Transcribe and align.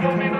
Gracias, 0.00 0.39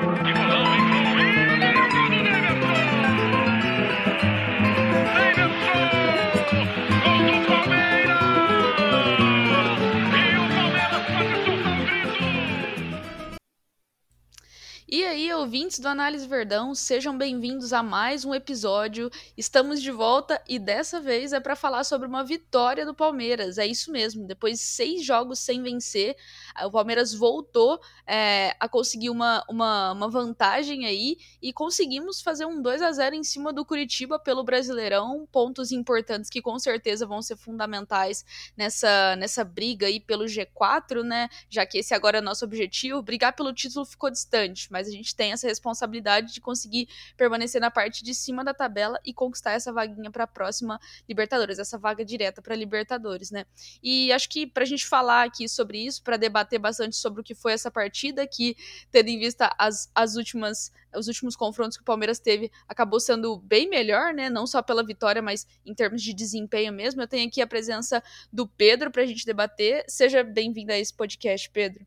ouvintes 15.40 15.78
do 15.78 15.88
Análise 15.88 16.26
Verdão, 16.26 16.74
sejam 16.74 17.16
bem-vindos 17.16 17.72
a 17.72 17.82
mais 17.82 18.26
um 18.26 18.34
episódio. 18.34 19.10
Estamos 19.38 19.80
de 19.80 19.90
volta 19.90 20.38
e 20.46 20.58
dessa 20.58 21.00
vez 21.00 21.32
é 21.32 21.40
para 21.40 21.56
falar 21.56 21.82
sobre 21.84 22.06
uma 22.06 22.22
vitória 22.22 22.84
do 22.84 22.94
Palmeiras. 22.94 23.56
É 23.56 23.66
isso 23.66 23.90
mesmo, 23.90 24.26
depois 24.26 24.58
de 24.58 24.64
seis 24.64 25.02
jogos 25.02 25.38
sem 25.38 25.62
vencer, 25.62 26.14
o 26.62 26.70
Palmeiras 26.70 27.14
voltou 27.14 27.80
é, 28.06 28.54
a 28.60 28.68
conseguir 28.68 29.08
uma, 29.08 29.42
uma, 29.48 29.92
uma, 29.92 30.10
vantagem 30.10 30.84
aí 30.84 31.16
e 31.40 31.54
conseguimos 31.54 32.20
fazer 32.20 32.44
um 32.44 32.60
2 32.60 32.82
a 32.82 32.92
0 32.92 33.16
em 33.16 33.24
cima 33.24 33.50
do 33.50 33.64
Curitiba 33.64 34.18
pelo 34.18 34.44
Brasileirão. 34.44 35.26
Pontos 35.32 35.72
importantes 35.72 36.28
que 36.28 36.42
com 36.42 36.58
certeza 36.58 37.06
vão 37.06 37.22
ser 37.22 37.36
fundamentais 37.36 38.26
nessa, 38.54 39.16
nessa 39.16 39.42
briga 39.42 39.86
aí 39.86 40.00
pelo 40.00 40.26
G4, 40.26 41.02
né? 41.02 41.30
Já 41.48 41.64
que 41.64 41.78
esse 41.78 41.94
agora 41.94 42.18
é 42.18 42.20
nosso 42.20 42.44
objetivo. 42.44 43.00
Brigar 43.00 43.34
pelo 43.34 43.54
título 43.54 43.86
ficou 43.86 44.10
distante, 44.10 44.70
mas 44.70 44.86
a 44.86 44.90
gente 44.90 45.16
tem 45.16 45.29
essa 45.32 45.46
responsabilidade 45.46 46.32
de 46.32 46.40
conseguir 46.40 46.88
permanecer 47.16 47.60
na 47.60 47.70
parte 47.70 48.04
de 48.04 48.14
cima 48.14 48.44
da 48.44 48.54
tabela 48.54 48.98
e 49.04 49.12
conquistar 49.12 49.52
essa 49.52 49.72
vaguinha 49.72 50.10
para 50.10 50.24
a 50.24 50.26
próxima 50.26 50.80
Libertadores, 51.08 51.58
essa 51.58 51.78
vaga 51.78 52.04
direta 52.04 52.42
para 52.42 52.54
Libertadores, 52.54 53.30
né? 53.30 53.44
E 53.82 54.12
acho 54.12 54.28
que 54.28 54.46
para 54.46 54.62
a 54.62 54.66
gente 54.66 54.86
falar 54.86 55.24
aqui 55.24 55.48
sobre 55.48 55.84
isso, 55.84 56.02
para 56.02 56.16
debater 56.16 56.58
bastante 56.58 56.96
sobre 56.96 57.20
o 57.20 57.24
que 57.24 57.34
foi 57.34 57.52
essa 57.52 57.70
partida, 57.70 58.26
que 58.26 58.56
tendo 58.90 59.08
em 59.08 59.18
vista 59.18 59.54
as, 59.58 59.90
as 59.94 60.16
últimas 60.16 60.72
os 60.92 61.06
últimos 61.06 61.36
confrontos 61.36 61.76
que 61.76 61.82
o 61.82 61.86
Palmeiras 61.86 62.18
teve 62.18 62.50
acabou 62.68 62.98
sendo 62.98 63.38
bem 63.38 63.68
melhor, 63.68 64.12
né? 64.12 64.28
Não 64.28 64.46
só 64.46 64.60
pela 64.62 64.84
vitória, 64.84 65.22
mas 65.22 65.46
em 65.64 65.74
termos 65.74 66.02
de 66.02 66.12
desempenho 66.12 66.72
mesmo. 66.72 67.00
Eu 67.00 67.08
tenho 67.08 67.28
aqui 67.28 67.40
a 67.40 67.46
presença 67.46 68.02
do 68.32 68.46
Pedro 68.46 68.90
para 68.90 69.02
a 69.02 69.06
gente 69.06 69.24
debater. 69.24 69.84
Seja 69.88 70.24
bem-vindo 70.24 70.72
a 70.72 70.78
esse 70.78 70.92
podcast, 70.92 71.48
Pedro. 71.50 71.86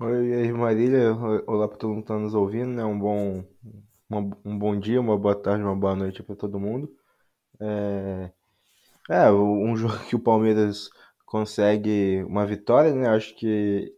Oi, 0.00 0.32
aí, 0.34 0.52
Marília. 0.52 1.12
Olá 1.46 1.66
para 1.68 1.76
todo 1.76 1.90
mundo 1.90 2.04
que 2.04 2.12
está 2.12 2.18
nos 2.18 2.32
ouvindo, 2.34 2.68
né? 2.68 2.84
Um 2.84 2.96
bom, 2.98 3.44
uma, 4.08 4.20
um 4.44 4.56
bom 4.58 4.78
dia, 4.78 5.00
uma 5.00 5.18
boa 5.18 5.34
tarde, 5.34 5.64
uma 5.64 5.74
boa 5.74 5.96
noite 5.96 6.22
para 6.22 6.36
todo 6.36 6.60
mundo. 6.60 6.88
É, 7.60 8.30
é, 9.10 9.30
um 9.32 9.76
jogo 9.78 9.98
que 10.06 10.16
o 10.16 10.20
Palmeiras 10.20 10.90
consegue 11.26 12.22
uma 12.24 12.46
vitória, 12.46 12.94
né? 12.94 13.08
Acho 13.08 13.34
que 13.36 13.94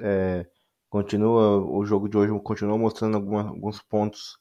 é, 0.00 0.46
continua 0.90 1.58
o 1.58 1.84
jogo 1.84 2.08
de 2.08 2.16
hoje 2.16 2.40
continua 2.42 2.78
mostrando 2.78 3.16
alguma, 3.16 3.48
alguns 3.48 3.82
pontos 3.82 4.38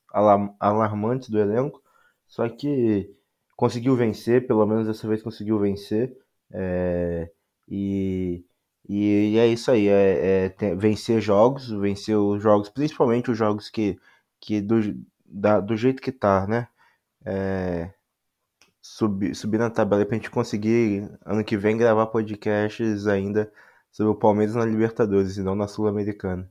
alarmantes 0.59 1.29
do 1.29 1.39
elenco, 1.39 1.81
só 2.27 2.47
que 2.49 3.11
conseguiu 3.55 3.95
vencer, 3.95 4.47
pelo 4.47 4.65
menos 4.65 4.87
dessa 4.87 5.07
vez 5.07 5.23
conseguiu 5.23 5.59
vencer. 5.59 6.15
É, 6.51 7.31
e 7.67 8.45
e, 8.87 9.33
e 9.33 9.37
é 9.39 9.47
isso 9.47 9.71
aí, 9.71 9.87
é, 9.87 10.53
é 10.59 10.75
vencer 10.75 11.21
jogos, 11.21 11.69
vencer 11.69 12.17
os 12.17 12.41
jogos, 12.41 12.69
principalmente 12.69 13.31
os 13.31 13.37
jogos 13.37 13.69
que, 13.69 13.97
que 14.39 14.61
do, 14.61 14.75
da, 15.25 15.59
do 15.59 15.75
jeito 15.77 16.01
que 16.01 16.11
tá, 16.11 16.45
né? 16.47 16.67
É, 17.25 17.93
subir, 18.81 19.35
subir 19.35 19.57
na 19.59 19.69
tabela 19.69 20.05
pra 20.05 20.15
gente 20.15 20.29
conseguir 20.29 21.09
ano 21.25 21.43
que 21.43 21.57
vem 21.57 21.77
gravar 21.77 22.07
podcasts 22.07 23.07
ainda 23.07 23.51
sobre 23.91 24.11
o 24.11 24.15
Palmeiras 24.15 24.55
na 24.55 24.65
Libertadores 24.65 25.37
e 25.37 25.43
não 25.43 25.55
na 25.55 25.67
Sul-Americana. 25.67 26.49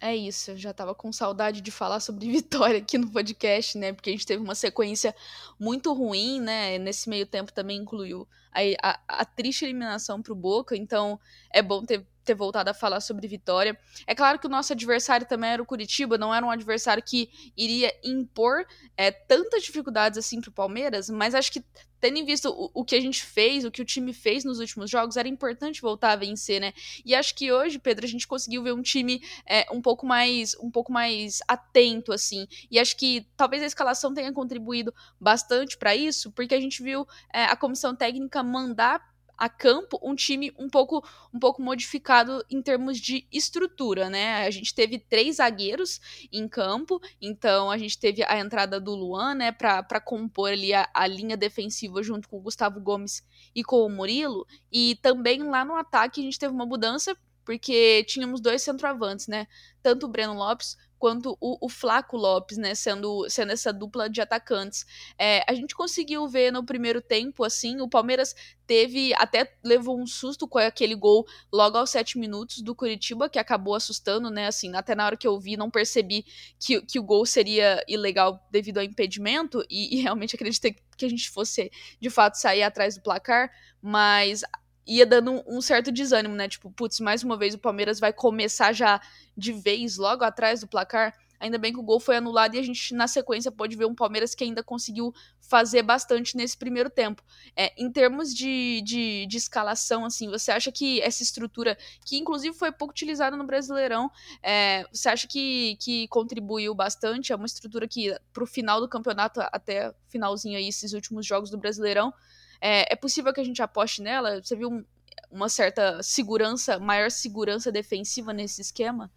É 0.00 0.14
isso, 0.14 0.50
eu 0.50 0.58
já 0.58 0.74
tava 0.74 0.94
com 0.94 1.10
saudade 1.10 1.62
de 1.62 1.70
falar 1.70 2.00
sobre 2.00 2.28
vitória 2.30 2.78
aqui 2.78 2.98
no 2.98 3.10
podcast, 3.10 3.78
né? 3.78 3.92
Porque 3.92 4.10
a 4.10 4.12
gente 4.12 4.26
teve 4.26 4.42
uma 4.42 4.54
sequência 4.54 5.14
muito 5.58 5.92
ruim, 5.92 6.40
né? 6.40 6.78
Nesse 6.78 7.08
meio 7.08 7.26
tempo 7.26 7.52
também 7.52 7.78
incluiu 7.78 8.28
a, 8.52 8.60
a, 8.82 9.20
a 9.20 9.24
triste 9.24 9.64
eliminação 9.64 10.20
pro 10.20 10.34
Boca, 10.34 10.76
então 10.76 11.18
é 11.50 11.62
bom 11.62 11.84
ter 11.84 12.06
ter 12.26 12.34
voltado 12.34 12.68
a 12.68 12.74
falar 12.74 13.00
sobre 13.00 13.26
vitória. 13.28 13.78
É 14.06 14.14
claro 14.14 14.38
que 14.38 14.46
o 14.46 14.50
nosso 14.50 14.72
adversário 14.72 15.26
também 15.26 15.50
era 15.50 15.62
o 15.62 15.66
Curitiba, 15.66 16.18
não 16.18 16.34
era 16.34 16.44
um 16.44 16.50
adversário 16.50 17.02
que 17.02 17.30
iria 17.56 17.94
impor 18.04 18.66
é, 18.96 19.10
tantas 19.10 19.62
dificuldades 19.62 20.18
assim 20.18 20.40
pro 20.40 20.50
Palmeiras, 20.50 21.08
mas 21.08 21.34
acho 21.34 21.52
que 21.52 21.64
tendo 22.00 22.18
em 22.18 22.24
vista 22.24 22.50
o, 22.50 22.70
o, 22.74 22.84
que 22.84 22.94
a 22.94 23.00
gente 23.00 23.24
fez, 23.24 23.64
o 23.64 23.70
que 23.70 23.80
o 23.80 23.84
time 23.84 24.12
fez 24.12 24.44
nos 24.44 24.58
últimos 24.58 24.90
jogos, 24.90 25.16
era 25.16 25.28
importante 25.28 25.80
voltar 25.80 26.12
a 26.12 26.16
vencer, 26.16 26.60
né? 26.60 26.72
E 27.04 27.14
acho 27.14 27.34
que 27.34 27.50
hoje, 27.50 27.78
Pedro, 27.78 28.04
a 28.04 28.08
gente 28.08 28.28
conseguiu 28.28 28.62
ver 28.62 28.72
um 28.72 28.82
time 28.82 29.22
é, 29.46 29.66
um 29.72 29.80
pouco 29.80 30.06
mais 30.06 30.54
um 30.60 30.70
pouco 30.70 30.92
mais 30.92 31.40
atento, 31.48 32.12
assim. 32.12 32.46
E 32.70 32.78
acho 32.78 32.96
que 32.96 33.26
talvez 33.36 33.62
a 33.62 33.66
escalação 33.66 34.12
tenha 34.12 34.32
contribuído 34.32 34.92
bastante 35.20 35.76
para 35.76 35.96
isso, 35.96 36.30
porque 36.32 36.54
a 36.54 36.60
gente 36.60 36.82
viu 36.82 37.06
é, 37.32 37.44
a 37.44 37.56
comissão 37.56 37.94
técnica 37.94 38.42
mandar 38.42 39.15
a 39.36 39.48
campo 39.48 39.98
um 40.02 40.14
time 40.14 40.52
um 40.58 40.68
pouco 40.68 41.04
um 41.32 41.38
pouco 41.38 41.62
modificado 41.62 42.44
em 42.50 42.62
termos 42.62 42.98
de 42.98 43.26
estrutura, 43.30 44.08
né? 44.08 44.46
A 44.46 44.50
gente 44.50 44.74
teve 44.74 44.98
três 44.98 45.36
zagueiros 45.36 46.00
em 46.32 46.48
campo, 46.48 47.00
então 47.20 47.70
a 47.70 47.78
gente 47.78 47.98
teve 47.98 48.22
a 48.24 48.38
entrada 48.38 48.80
do 48.80 48.94
Luan, 48.94 49.34
né, 49.34 49.52
para 49.52 50.00
compor 50.00 50.50
ali 50.50 50.72
a, 50.72 50.88
a, 50.94 51.06
linha 51.06 51.36
defensiva 51.36 52.02
junto 52.02 52.28
com 52.28 52.38
o 52.38 52.40
Gustavo 52.42 52.80
Gomes 52.80 53.22
e 53.54 53.62
com 53.62 53.84
o 53.84 53.90
Murilo, 53.90 54.46
e 54.72 54.96
também 55.02 55.42
lá 55.42 55.64
no 55.64 55.74
ataque 55.74 56.20
a 56.20 56.24
gente 56.24 56.38
teve 56.38 56.54
uma 56.54 56.66
mudança 56.66 57.16
porque 57.46 58.02
tínhamos 58.04 58.40
dois 58.40 58.60
centroavantes, 58.60 59.28
né? 59.28 59.46
Tanto 59.80 60.06
o 60.06 60.08
Breno 60.08 60.34
Lopes 60.34 60.76
quanto 60.98 61.36
o, 61.40 61.66
o 61.66 61.68
Flaco 61.68 62.16
Lopes, 62.16 62.56
né, 62.56 62.74
sendo, 62.74 63.28
sendo 63.28 63.52
essa 63.52 63.72
dupla 63.72 64.08
de 64.08 64.20
atacantes. 64.20 64.84
É, 65.18 65.44
a 65.48 65.54
gente 65.54 65.74
conseguiu 65.74 66.26
ver 66.28 66.50
no 66.50 66.64
primeiro 66.64 67.00
tempo, 67.00 67.44
assim, 67.44 67.80
o 67.80 67.88
Palmeiras 67.88 68.34
teve, 68.66 69.14
até 69.14 69.54
levou 69.62 70.00
um 70.00 70.06
susto 70.06 70.48
com 70.48 70.58
aquele 70.58 70.94
gol 70.94 71.24
logo 71.52 71.76
aos 71.76 71.90
sete 71.90 72.18
minutos 72.18 72.62
do 72.62 72.74
Curitiba, 72.74 73.28
que 73.28 73.38
acabou 73.38 73.74
assustando, 73.74 74.30
né, 74.30 74.46
assim, 74.46 74.74
até 74.74 74.94
na 74.94 75.06
hora 75.06 75.16
que 75.16 75.26
eu 75.26 75.38
vi, 75.38 75.56
não 75.56 75.70
percebi 75.70 76.24
que, 76.58 76.80
que 76.82 76.98
o 76.98 77.02
gol 77.02 77.24
seria 77.26 77.82
ilegal 77.86 78.44
devido 78.50 78.78
ao 78.78 78.84
impedimento, 78.84 79.62
e, 79.70 79.96
e 79.96 80.02
realmente 80.02 80.34
acreditei 80.34 80.76
que 80.96 81.04
a 81.04 81.10
gente 81.10 81.30
fosse, 81.30 81.70
de 82.00 82.10
fato, 82.10 82.34
sair 82.34 82.62
atrás 82.62 82.96
do 82.96 83.02
placar, 83.02 83.50
mas 83.82 84.42
ia 84.86 85.04
dando 85.04 85.42
um, 85.46 85.60
certo 85.60 85.90
desânimo, 85.90 86.34
né? 86.34 86.48
Tipo, 86.48 86.70
putz, 86.70 87.00
mais 87.00 87.22
uma 87.22 87.36
vez 87.36 87.54
o 87.54 87.58
Palmeiras 87.58 87.98
vai 87.98 88.12
começar 88.12 88.72
já 88.72 89.00
de 89.36 89.52
vez 89.52 89.96
logo 89.96 90.24
atrás 90.24 90.60
do 90.60 90.66
placar. 90.66 91.14
Ainda 91.38 91.58
bem 91.58 91.72
que 91.72 91.78
o 91.78 91.82
gol 91.82 92.00
foi 92.00 92.16
anulado 92.16 92.54
e 92.54 92.58
a 92.58 92.62
gente, 92.62 92.94
na 92.94 93.06
sequência, 93.06 93.50
pode 93.52 93.76
ver 93.76 93.84
um 93.84 93.94
Palmeiras 93.94 94.34
que 94.34 94.42
ainda 94.42 94.62
conseguiu 94.62 95.12
fazer 95.40 95.82
bastante 95.82 96.36
nesse 96.36 96.56
primeiro 96.56 96.88
tempo. 96.88 97.22
É, 97.54 97.72
em 97.76 97.90
termos 97.90 98.34
de, 98.34 98.80
de, 98.82 99.26
de, 99.26 99.36
escalação, 99.36 100.04
assim, 100.04 100.28
você 100.30 100.50
acha 100.50 100.72
que 100.72 101.00
essa 101.02 101.22
estrutura, 101.22 101.76
que 102.06 102.16
inclusive 102.16 102.56
foi 102.56 102.72
pouco 102.72 102.92
utilizada 102.92 103.36
no 103.36 103.44
Brasileirão, 103.44 104.10
é, 104.42 104.86
você 104.90 105.08
acha 105.08 105.26
que, 105.26 105.76
que 105.78 106.08
contribuiu 106.08 106.74
bastante? 106.74 107.32
É 107.32 107.36
uma 107.36 107.46
estrutura 107.46 107.86
que, 107.86 108.16
pro 108.32 108.46
final 108.46 108.80
do 108.80 108.88
campeonato, 108.88 109.40
até 109.52 109.94
finalzinho 110.08 110.56
aí, 110.56 110.68
esses 110.68 110.94
últimos 110.94 111.26
jogos 111.26 111.50
do 111.50 111.58
Brasileirão, 111.58 112.14
é, 112.60 112.92
é 112.92 112.96
possível 112.96 113.32
que 113.32 113.40
a 113.40 113.44
gente 113.44 113.62
aposte 113.62 114.02
nela? 114.02 114.42
Você 114.42 114.56
viu 114.56 114.68
um, 114.68 114.84
uma 115.30 115.48
certa 115.48 116.02
segurança, 116.02 116.78
maior 116.78 117.10
segurança 117.10 117.70
defensiva 117.72 118.32
nesse 118.32 118.60
esquema? 118.60 119.10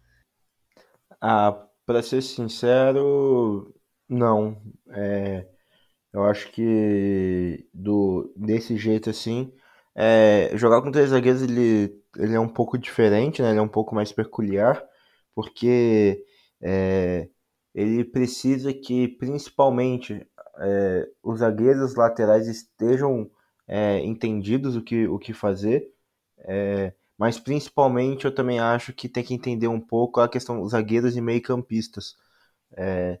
Ah, 1.20 1.66
para 1.84 2.02
ser 2.02 2.22
sincero, 2.22 3.74
não. 4.08 4.60
É, 4.90 5.46
eu 6.12 6.24
acho 6.24 6.50
que 6.52 7.68
do 7.72 8.32
desse 8.36 8.76
jeito 8.76 9.10
assim, 9.10 9.52
é, 9.94 10.50
jogar 10.56 10.82
com 10.82 10.90
três 10.90 11.10
zagueiros 11.10 11.42
ele, 11.42 12.00
ele 12.16 12.34
é 12.34 12.40
um 12.40 12.48
pouco 12.48 12.78
diferente, 12.78 13.42
né? 13.42 13.50
Ele 13.50 13.58
é 13.58 13.62
um 13.62 13.68
pouco 13.68 13.94
mais 13.94 14.12
peculiar, 14.12 14.82
porque 15.34 16.24
é, 16.62 17.28
ele 17.74 18.04
precisa 18.04 18.72
que 18.72 19.08
principalmente 19.08 20.26
é, 20.58 21.08
os 21.22 21.40
zagueiros 21.40 21.94
laterais 21.94 22.46
estejam 22.48 23.30
é, 23.70 24.00
entendidos 24.04 24.74
o 24.74 24.82
que, 24.82 25.06
o 25.06 25.16
que 25.16 25.32
fazer, 25.32 25.88
é, 26.40 26.92
mas 27.16 27.38
principalmente 27.38 28.24
eu 28.24 28.34
também 28.34 28.58
acho 28.58 28.92
que 28.92 29.08
tem 29.08 29.22
que 29.22 29.32
entender 29.32 29.68
um 29.68 29.80
pouco 29.80 30.20
a 30.20 30.28
questão 30.28 30.60
dos 30.60 30.72
zagueiros 30.72 31.16
e 31.16 31.20
meio-campistas. 31.20 32.16
É, 32.76 33.20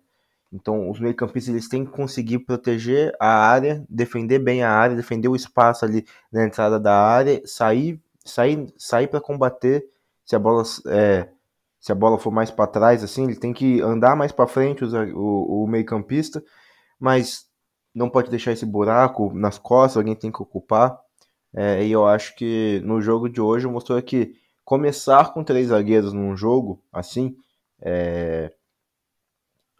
então, 0.52 0.90
os 0.90 0.98
meio-campistas 0.98 1.54
eles 1.54 1.68
têm 1.68 1.84
que 1.84 1.92
conseguir 1.92 2.40
proteger 2.40 3.14
a 3.20 3.28
área, 3.28 3.84
defender 3.88 4.40
bem 4.40 4.64
a 4.64 4.72
área, 4.72 4.96
defender 4.96 5.28
o 5.28 5.36
espaço 5.36 5.84
ali 5.84 6.04
na 6.32 6.44
entrada 6.44 6.80
da 6.80 6.94
área, 6.94 7.40
sair, 7.44 8.00
sair, 8.24 8.66
sair 8.76 9.06
para 9.06 9.20
combater 9.20 9.86
se 10.24 10.34
a 10.34 10.38
bola 10.38 10.64
é, 10.88 11.28
se 11.80 11.92
a 11.92 11.94
bola 11.94 12.18
for 12.18 12.32
mais 12.32 12.50
para 12.50 12.66
trás, 12.66 13.04
assim, 13.04 13.24
ele 13.24 13.36
tem 13.36 13.52
que 13.52 13.80
andar 13.80 14.16
mais 14.16 14.32
para 14.32 14.46
frente 14.48 14.84
o, 14.84 14.88
o, 15.16 15.64
o 15.64 15.66
meio-campista 15.68 16.42
mas 17.00 17.49
não 17.94 18.08
pode 18.08 18.30
deixar 18.30 18.52
esse 18.52 18.66
buraco 18.66 19.32
nas 19.34 19.58
costas, 19.58 19.96
alguém 19.96 20.14
tem 20.14 20.30
que 20.30 20.42
ocupar. 20.42 20.98
É, 21.54 21.84
e 21.84 21.90
eu 21.92 22.06
acho 22.06 22.34
que 22.36 22.80
no 22.84 23.00
jogo 23.00 23.28
de 23.28 23.40
hoje 23.40 23.66
mostrou 23.66 24.00
que 24.02 24.34
começar 24.64 25.32
com 25.32 25.42
três 25.42 25.68
zagueiros 25.68 26.12
num 26.12 26.36
jogo 26.36 26.80
assim, 26.92 27.36
é, 27.82 28.52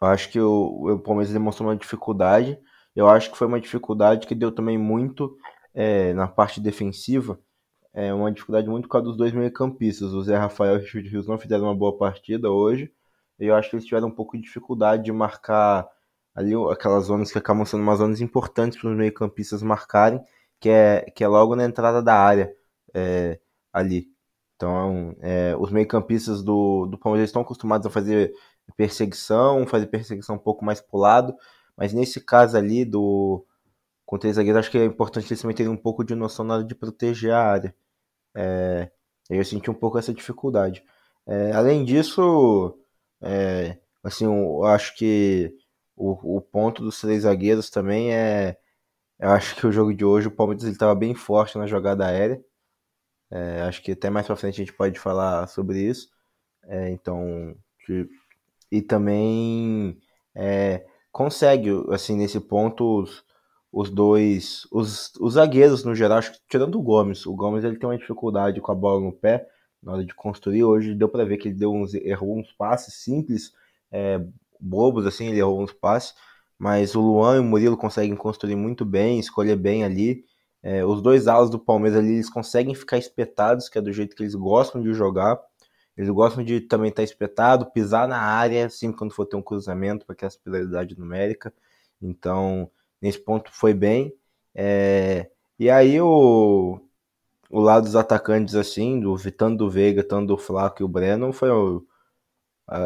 eu 0.00 0.08
acho 0.08 0.30
que 0.30 0.40
o, 0.40 0.94
o 0.94 0.98
Palmeiras 0.98 1.32
demonstrou 1.32 1.68
uma 1.68 1.76
dificuldade. 1.76 2.58
Eu 2.96 3.08
acho 3.08 3.30
que 3.30 3.36
foi 3.36 3.46
uma 3.46 3.60
dificuldade 3.60 4.26
que 4.26 4.34
deu 4.34 4.50
também 4.50 4.78
muito 4.78 5.36
é, 5.74 6.12
na 6.14 6.26
parte 6.26 6.60
defensiva. 6.60 7.38
É 7.92 8.12
uma 8.14 8.32
dificuldade 8.32 8.68
muito 8.68 8.84
por 8.84 8.92
causa 8.92 9.08
dos 9.08 9.16
dois 9.16 9.32
meio-campistas. 9.32 10.12
O 10.12 10.22
Zé 10.22 10.36
Rafael 10.36 10.76
e 10.76 10.78
o 10.78 10.80
Richard 10.80 11.08
Rios 11.08 11.26
não 11.26 11.38
fizeram 11.38 11.64
uma 11.64 11.74
boa 11.74 11.96
partida 11.98 12.50
hoje. 12.50 12.92
E 13.38 13.46
eu 13.46 13.54
acho 13.54 13.68
que 13.68 13.76
eles 13.76 13.86
tiveram 13.86 14.08
um 14.08 14.14
pouco 14.14 14.36
de 14.36 14.42
dificuldade 14.42 15.04
de 15.04 15.12
marcar 15.12 15.88
ali 16.34 16.52
aquelas 16.70 17.04
zonas 17.04 17.30
que 17.32 17.38
acabam 17.38 17.64
sendo 17.64 17.82
umas 17.82 17.98
zonas 17.98 18.20
importantes 18.20 18.78
para 18.78 18.90
os 18.90 18.96
meio-campistas 18.96 19.62
marcarem, 19.62 20.20
que 20.58 20.68
é, 20.68 21.02
que 21.14 21.24
é 21.24 21.28
logo 21.28 21.56
na 21.56 21.64
entrada 21.64 22.02
da 22.02 22.14
área 22.14 22.54
é, 22.94 23.38
ali. 23.72 24.08
Então, 24.56 25.16
é, 25.20 25.56
os 25.58 25.70
meio-campistas 25.70 26.42
do, 26.42 26.86
do 26.86 26.98
Palmeiras 26.98 27.30
estão 27.30 27.42
acostumados 27.42 27.86
a 27.86 27.90
fazer 27.90 28.32
perseguição, 28.76 29.66
fazer 29.66 29.86
perseguição 29.86 30.36
um 30.36 30.38
pouco 30.38 30.64
mais 30.64 30.80
pro 30.80 30.98
lado, 30.98 31.34
mas 31.76 31.92
nesse 31.92 32.20
caso 32.20 32.56
ali 32.56 32.84
do 32.84 33.44
com 34.04 34.18
três 34.18 34.36
zagueiros, 34.36 34.60
acho 34.60 34.70
que 34.70 34.78
é 34.78 34.84
importante 34.84 35.28
eles 35.28 35.40
também 35.40 35.56
terem 35.56 35.72
um 35.72 35.76
pouco 35.76 36.04
de 36.04 36.16
noção 36.16 36.44
na 36.44 36.54
hora 36.54 36.64
de 36.64 36.74
proteger 36.74 37.32
a 37.32 37.44
área. 37.44 37.74
É, 38.34 38.90
eu 39.30 39.44
senti 39.44 39.70
um 39.70 39.74
pouco 39.74 39.98
essa 39.98 40.12
dificuldade. 40.12 40.84
É, 41.26 41.52
além 41.52 41.84
disso, 41.84 42.76
é, 43.22 43.78
assim, 44.02 44.24
eu 44.24 44.64
acho 44.64 44.96
que 44.96 45.54
o, 46.00 46.38
o 46.38 46.40
ponto 46.40 46.82
dos 46.82 47.00
três 47.00 47.22
zagueiros 47.24 47.70
também 47.70 48.12
é. 48.12 48.56
Eu 49.18 49.30
acho 49.30 49.54
que 49.56 49.66
o 49.66 49.72
jogo 49.72 49.94
de 49.94 50.04
hoje 50.04 50.28
o 50.28 50.30
Palmeiras 50.30 50.64
estava 50.64 50.94
bem 50.94 51.14
forte 51.14 51.58
na 51.58 51.66
jogada 51.66 52.06
aérea. 52.06 52.42
É, 53.30 53.62
acho 53.62 53.82
que 53.82 53.92
até 53.92 54.10
mais 54.10 54.26
pra 54.26 54.36
frente 54.36 54.54
a 54.54 54.64
gente 54.64 54.72
pode 54.72 54.98
falar 54.98 55.46
sobre 55.48 55.80
isso. 55.80 56.08
É, 56.64 56.90
então, 56.90 57.54
e 58.70 58.80
também 58.82 59.98
é, 60.34 60.86
consegue, 61.12 61.70
assim, 61.90 62.16
nesse 62.16 62.40
ponto, 62.40 63.02
os, 63.02 63.24
os 63.72 63.90
dois, 63.90 64.66
os, 64.72 65.14
os 65.20 65.34
zagueiros 65.34 65.84
no 65.84 65.94
geral, 65.94 66.18
acho 66.18 66.32
que 66.32 66.40
tirando 66.48 66.78
o 66.78 66.82
Gomes, 66.82 67.26
o 67.26 67.34
Gomes 67.34 67.64
ele 67.64 67.78
tem 67.78 67.88
uma 67.88 67.98
dificuldade 67.98 68.60
com 68.60 68.72
a 68.72 68.74
bola 68.74 69.00
no 69.00 69.12
pé 69.12 69.46
na 69.82 69.92
hora 69.92 70.04
de 70.04 70.14
construir. 70.14 70.64
Hoje 70.64 70.94
deu 70.94 71.08
para 71.08 71.24
ver 71.24 71.38
que 71.38 71.48
ele 71.48 71.56
deu 71.56 71.72
uns, 71.72 71.94
errou 71.94 72.38
uns 72.38 72.52
passes 72.52 72.94
simples, 72.94 73.52
é, 73.92 74.20
bobos, 74.60 75.06
assim, 75.06 75.28
ele 75.28 75.40
errou 75.40 75.60
uns 75.62 75.72
passes, 75.72 76.14
mas 76.58 76.94
o 76.94 77.00
Luan 77.00 77.36
e 77.36 77.40
o 77.40 77.44
Murilo 77.44 77.76
conseguem 77.76 78.14
construir 78.14 78.56
muito 78.56 78.84
bem, 78.84 79.18
escolher 79.18 79.56
bem 79.56 79.84
ali. 79.84 80.24
É, 80.62 80.84
os 80.84 81.00
dois 81.00 81.26
alas 81.26 81.48
do 81.48 81.58
Palmeiras 81.58 81.98
ali, 81.98 82.14
eles 82.14 82.28
conseguem 82.28 82.74
ficar 82.74 82.98
espetados, 82.98 83.68
que 83.68 83.78
é 83.78 83.80
do 83.80 83.92
jeito 83.92 84.14
que 84.14 84.22
eles 84.22 84.34
gostam 84.34 84.82
de 84.82 84.92
jogar. 84.92 85.40
Eles 85.96 86.10
gostam 86.10 86.44
de 86.44 86.60
também 86.60 86.90
estar 86.90 87.02
espetado, 87.02 87.70
pisar 87.72 88.08
na 88.08 88.18
área, 88.18 88.68
sempre 88.70 88.96
quando 88.96 89.12
for 89.12 89.26
ter 89.26 89.36
um 89.36 89.42
cruzamento, 89.42 90.06
para 90.06 90.14
criar 90.14 90.30
superioridade 90.30 90.98
numérica. 90.98 91.52
Então, 92.00 92.70
nesse 93.00 93.18
ponto 93.18 93.50
foi 93.52 93.74
bem. 93.74 94.12
É... 94.54 95.30
E 95.58 95.68
aí 95.70 96.00
o, 96.00 96.80
o 97.50 97.60
lado 97.60 97.84
dos 97.84 97.96
atacantes, 97.96 98.54
assim, 98.54 99.00
do 99.00 99.16
tanto 99.32 99.58
do 99.58 99.70
Veiga, 99.70 100.02
tanto 100.02 100.28
do 100.28 100.38
Flaco 100.38 100.82
e 100.82 100.84
o 100.84 100.88
Breno, 100.88 101.32
foi 101.32 101.50
o... 101.50 101.86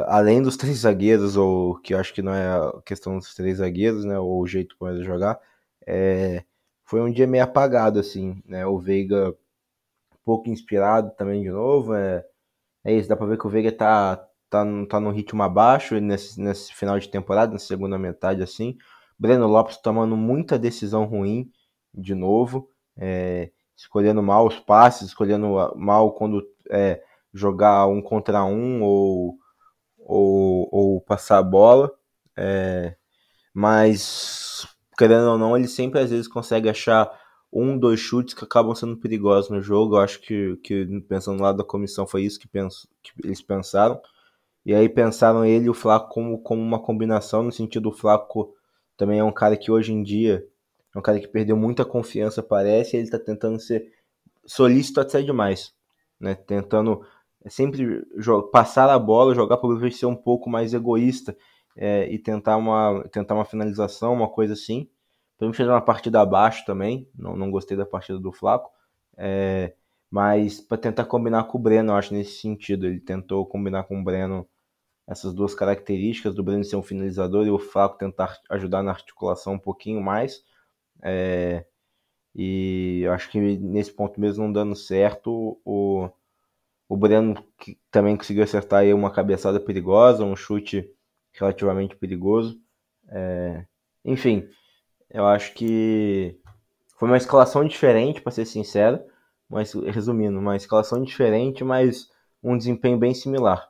além 0.09 0.43
dos 0.43 0.57
três 0.57 0.79
zagueiros, 0.81 1.37
ou 1.37 1.77
que 1.81 1.95
eu 1.95 1.99
acho 1.99 2.15
que 2.15 2.23
não 2.23 2.35
é 2.35 2.49
a 2.49 2.83
questão 2.85 3.19
dos 3.19 3.35
três 3.35 3.59
zagueiros, 3.59 4.05
né, 4.05 4.19
ou 4.19 4.41
o 4.41 4.47
jeito 4.47 4.77
como 4.79 4.91
eles 4.91 5.05
jogar, 5.07 5.39
é... 5.87 6.45
foi 6.85 7.01
um 7.01 7.13
dia 7.13 7.27
meio 7.27 7.45
apagado, 7.45 7.99
assim, 8.01 8.43
né, 8.47 8.67
o 8.67 8.79
Veiga 8.79 9.35
pouco 10.25 10.49
inspirado 10.51 11.11
também 11.17 11.43
de 11.43 11.51
novo, 11.51 11.95
é 11.95 12.25
é 12.85 12.95
isso, 12.95 13.09
dá 13.09 13.17
pra 13.17 13.27
ver 13.27 13.39
que 13.39 13.47
o 13.47 13.51
Veiga 13.51 13.73
tá, 13.73 14.17
tá, 14.51 14.65
tá 14.89 15.01
num 15.01 15.11
ritmo 15.11 15.43
abaixo 15.43 16.01
nesse, 16.01 16.41
nesse 16.41 16.75
final 16.75 16.99
de 16.99 17.09
temporada, 17.09 17.53
na 17.53 17.59
segunda 17.59 17.99
metade, 17.99 18.43
assim. 18.43 18.77
Breno 19.19 19.47
Lopes 19.47 19.77
tomando 19.79 20.17
muita 20.17 20.59
decisão 20.59 21.05
ruim 21.05 21.51
de 21.95 22.15
novo, 22.15 22.69
é, 22.97 23.51
escolhendo 23.77 24.23
mal 24.23 24.47
os 24.47 24.59
passes, 24.61 25.09
escolhendo 25.09 25.75
mal 25.77 26.13
quando 26.15 26.43
é, 26.71 27.03
jogar 27.33 27.87
um 27.87 28.03
contra 28.03 28.45
um 28.45 28.83
ou, 28.83 29.39
ou, 30.05 30.69
ou 30.71 31.01
passar 31.01 31.39
a 31.39 31.43
bola. 31.43 31.93
É, 32.37 32.97
mas, 33.53 34.67
querendo 34.99 35.31
ou 35.31 35.39
não, 35.39 35.57
ele 35.57 35.69
sempre 35.69 36.01
às 36.01 36.11
vezes 36.11 36.29
consegue 36.29 36.69
achar 36.69 37.11
um, 37.53 37.79
dois 37.79 38.01
chutes 38.01 38.35
que 38.35 38.45
acabam 38.45 38.75
sendo 38.75 38.97
perigosos 38.97 39.51
no 39.51 39.61
jogo. 39.63 39.97
Eu 39.97 40.01
acho 40.01 40.21
que, 40.21 40.57
que 40.63 40.87
pensando 41.09 41.43
lá 41.43 41.53
da 41.53 41.65
comissão, 41.65 42.07
foi 42.07 42.23
isso 42.23 42.39
que, 42.39 42.49
penso, 42.49 42.89
que 43.03 43.13
eles 43.25 43.41
pensaram. 43.41 44.01
E 44.67 44.75
aí 44.75 44.89
pensaram 44.89 45.45
ele 45.45 45.67
e 45.67 45.71
o 45.71 45.75
Flaco 45.75 46.09
como, 46.13 46.39
como 46.39 46.61
uma 46.61 46.81
combinação, 46.81 47.43
no 47.43 47.53
sentido 47.53 47.91
o 47.91 47.93
Flaco 47.93 48.55
também 48.97 49.19
é 49.19 49.25
um 49.25 49.33
cara 49.33 49.57
que 49.57 49.71
hoje 49.71 49.93
em 49.93 50.03
dia 50.03 50.47
é 50.95 50.99
um 50.99 51.03
cara 51.03 51.21
que 51.21 51.29
perdeu 51.29 51.57
muita 51.57 51.85
confiança, 51.85 52.43
parece, 52.43 52.97
e 52.97 53.01
ele 53.01 53.11
tá 53.11 53.19
tentando 53.19 53.61
ser 53.61 53.93
solícito 54.47 55.01
até 55.01 55.23
demais, 55.23 55.75
né? 56.21 56.35
Tentando 56.35 57.05
sempre 57.49 58.03
passar 58.53 58.89
a 58.89 58.99
bola, 58.99 59.35
jogar 59.35 59.57
para 59.59 59.69
o 59.69 59.93
ser 59.93 60.07
um 60.07 60.17
pouco 60.17 60.49
mais 60.49 60.73
egoísta 60.73 61.37
é, 61.77 62.09
e 62.11 62.19
tentar 62.19 62.57
uma, 62.57 63.05
tentar 63.11 63.35
uma 63.35 63.45
finalização, 63.45 64.13
uma 64.13 64.29
coisa 64.29 64.55
assim. 64.55 64.89
Podemos 65.37 65.57
fazer 65.57 65.71
uma 65.71 65.81
partida 65.81 66.21
abaixo 66.21 66.65
também. 66.65 67.09
Não, 67.15 67.37
não 67.37 67.51
gostei 67.51 67.77
da 67.77 67.85
partida 67.85 68.19
do 68.19 68.33
Flaco. 68.33 68.71
É, 69.17 69.75
mas 70.11 70.61
para 70.61 70.79
tentar 70.79 71.05
combinar 71.05 71.45
com 71.45 71.59
o 71.59 71.61
Breno, 71.61 71.93
eu 71.93 71.97
acho 71.97 72.15
nesse 72.15 72.41
sentido. 72.41 72.87
Ele 72.87 73.01
tentou 73.01 73.45
combinar 73.47 73.85
com 73.85 74.01
o 74.01 74.05
Breno 74.05 74.49
essas 75.07 75.35
duas 75.35 75.55
características 75.55 76.35
do 76.35 76.43
Breno 76.43 76.65
ser 76.65 76.77
um 76.77 76.83
finalizador 76.83 77.47
e 77.47 77.51
o 77.51 77.59
Flaco 77.59 77.99
tentar 77.99 78.39
ajudar 78.51 78.83
na 78.83 78.93
articulação 78.93 79.55
um 79.55 79.59
pouquinho 79.59 80.01
mais. 80.01 80.43
É, 81.03 81.67
e 82.35 83.03
eu 83.05 83.13
acho 83.13 83.31
que 83.31 83.39
nesse 83.59 83.93
ponto 83.93 84.21
mesmo 84.21 84.45
não 84.45 84.53
dando 84.53 84.75
certo, 84.75 85.61
o, 85.65 86.09
o 86.89 86.97
Breno 86.97 87.43
também 87.91 88.17
conseguiu 88.17 88.45
acertar 88.45 88.81
aí 88.81 88.93
uma 88.93 89.11
cabeçada 89.11 89.59
perigosa, 89.59 90.25
um 90.25 90.37
chute 90.37 90.91
relativamente 91.33 91.97
perigoso. 91.97 92.59
É, 93.09 93.65
enfim, 94.05 94.49
eu 95.11 95.27
acho 95.27 95.55
que 95.55 96.39
foi 96.97 97.09
uma 97.09 97.17
escalação 97.17 97.67
diferente, 97.67 98.21
para 98.21 98.33
ser 98.33 98.45
sincero, 98.45 99.01
mas 99.49 99.73
resumindo, 99.73 100.39
uma 100.39 100.57
escalação 100.57 101.03
diferente, 101.03 101.65
mas 101.65 102.09
um 102.43 102.57
desempenho 102.57 102.99
bem 102.99 103.15
similar. 103.15 103.69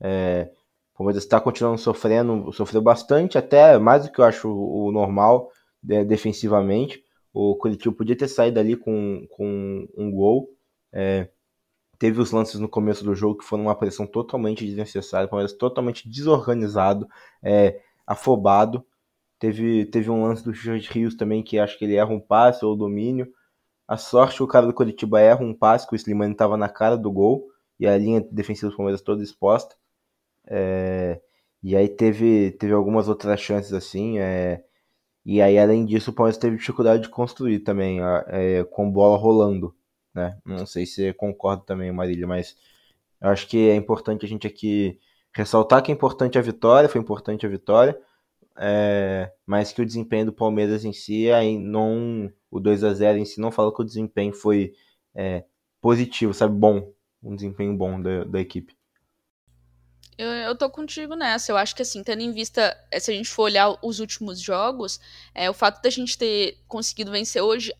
É, 0.00 0.50
o 0.94 0.98
Palmeiras 0.98 1.22
está 1.22 1.40
continuando 1.40 1.78
sofrendo, 1.78 2.52
sofreu 2.52 2.82
bastante, 2.82 3.38
até 3.38 3.78
mais 3.78 4.04
do 4.04 4.12
que 4.12 4.20
eu 4.20 4.24
acho 4.24 4.48
o 4.48 4.92
normal 4.92 5.50
de, 5.82 6.04
defensivamente. 6.04 7.02
O 7.32 7.56
Curitiba 7.56 7.94
podia 7.94 8.16
ter 8.16 8.28
saído 8.28 8.60
ali 8.60 8.76
com, 8.76 9.26
com 9.30 9.88
um 9.96 10.10
gol. 10.10 10.50
É, 10.92 11.28
teve 12.02 12.20
os 12.20 12.32
lances 12.32 12.58
no 12.58 12.68
começo 12.68 13.04
do 13.04 13.14
jogo 13.14 13.38
que 13.38 13.44
foram 13.44 13.62
uma 13.62 13.76
pressão 13.76 14.04
totalmente 14.08 14.66
desnecessária, 14.66 15.28
o 15.28 15.30
Palmeiras 15.30 15.52
totalmente 15.52 16.08
desorganizado, 16.10 17.06
é, 17.40 17.80
afobado. 18.04 18.84
Teve, 19.38 19.86
teve 19.86 20.10
um 20.10 20.24
lance 20.24 20.42
do 20.42 20.52
Jorge 20.52 20.90
Rios 20.90 21.14
também, 21.14 21.44
que 21.44 21.60
acho 21.60 21.78
que 21.78 21.84
ele 21.84 21.94
erra 21.94 22.10
um 22.10 22.18
passe 22.18 22.64
ou 22.64 22.76
domínio. 22.76 23.28
A 23.86 23.96
sorte, 23.96 24.42
o 24.42 24.48
cara 24.48 24.66
do 24.66 24.74
Curitiba 24.74 25.20
erra 25.20 25.44
um 25.44 25.54
passe, 25.54 25.86
que 25.86 25.94
o 25.94 25.96
Slimani 25.96 26.32
estava 26.32 26.56
na 26.56 26.68
cara 26.68 26.96
do 26.96 27.08
gol, 27.08 27.46
e 27.78 27.86
a 27.86 27.96
linha 27.96 28.20
defensiva 28.32 28.68
do 28.68 28.76
Palmeiras 28.76 29.00
toda 29.00 29.22
exposta. 29.22 29.76
É, 30.48 31.20
e 31.62 31.76
aí 31.76 31.88
teve, 31.88 32.50
teve 32.58 32.72
algumas 32.72 33.08
outras 33.08 33.40
chances 33.40 33.72
assim. 33.72 34.18
É, 34.18 34.64
e 35.24 35.40
aí, 35.40 35.56
além 35.56 35.86
disso, 35.86 36.10
o 36.10 36.14
Palmeiras 36.14 36.36
teve 36.36 36.56
dificuldade 36.56 37.04
de 37.04 37.10
construir 37.10 37.60
também, 37.60 38.00
é, 38.26 38.64
com 38.64 38.90
bola 38.90 39.16
rolando. 39.16 39.72
Né? 40.14 40.36
Não 40.44 40.66
sei 40.66 40.86
se 40.86 40.94
você 40.94 41.12
concorda 41.12 41.62
também, 41.64 41.90
Marília, 41.90 42.26
mas 42.26 42.56
eu 43.20 43.28
acho 43.28 43.46
que 43.48 43.70
é 43.70 43.74
importante 43.74 44.24
a 44.24 44.28
gente 44.28 44.46
aqui 44.46 44.98
ressaltar 45.34 45.82
que 45.82 45.90
é 45.90 45.94
importante 45.94 46.38
a 46.38 46.42
vitória, 46.42 46.88
foi 46.88 47.00
importante 47.00 47.46
a 47.46 47.48
vitória, 47.48 47.98
é, 48.56 49.32
mas 49.46 49.72
que 49.72 49.80
o 49.80 49.86
desempenho 49.86 50.26
do 50.26 50.32
Palmeiras 50.32 50.84
em 50.84 50.92
si, 50.92 51.30
aí 51.32 51.58
não, 51.58 52.30
o 52.50 52.60
2 52.60 52.84
a 52.84 52.92
0 52.92 53.18
em 53.18 53.24
si 53.24 53.40
não 53.40 53.50
fala 53.50 53.74
que 53.74 53.80
o 53.80 53.84
desempenho 53.84 54.34
foi 54.34 54.74
é, 55.14 55.44
positivo, 55.80 56.34
sabe, 56.34 56.54
bom, 56.54 56.92
um 57.22 57.34
desempenho 57.34 57.74
bom 57.76 58.00
da, 58.00 58.24
da 58.24 58.40
equipe. 58.40 58.76
Eu, 60.18 60.28
eu 60.28 60.54
tô 60.54 60.68
contigo 60.68 61.14
nessa. 61.14 61.50
Eu 61.50 61.56
acho 61.56 61.74
que, 61.74 61.82
assim, 61.82 62.02
tendo 62.02 62.20
em 62.20 62.32
vista, 62.32 62.76
é, 62.90 63.00
se 63.00 63.10
a 63.10 63.14
gente 63.14 63.30
for 63.30 63.44
olhar 63.44 63.76
os 63.82 63.98
últimos 63.98 64.38
jogos, 64.40 65.00
é, 65.34 65.48
o 65.48 65.54
fato 65.54 65.82
da 65.82 65.88
gente 65.88 66.18
ter 66.18 66.58
conseguido 66.68 67.10
vencer 67.10 67.42
hoje 67.42 67.72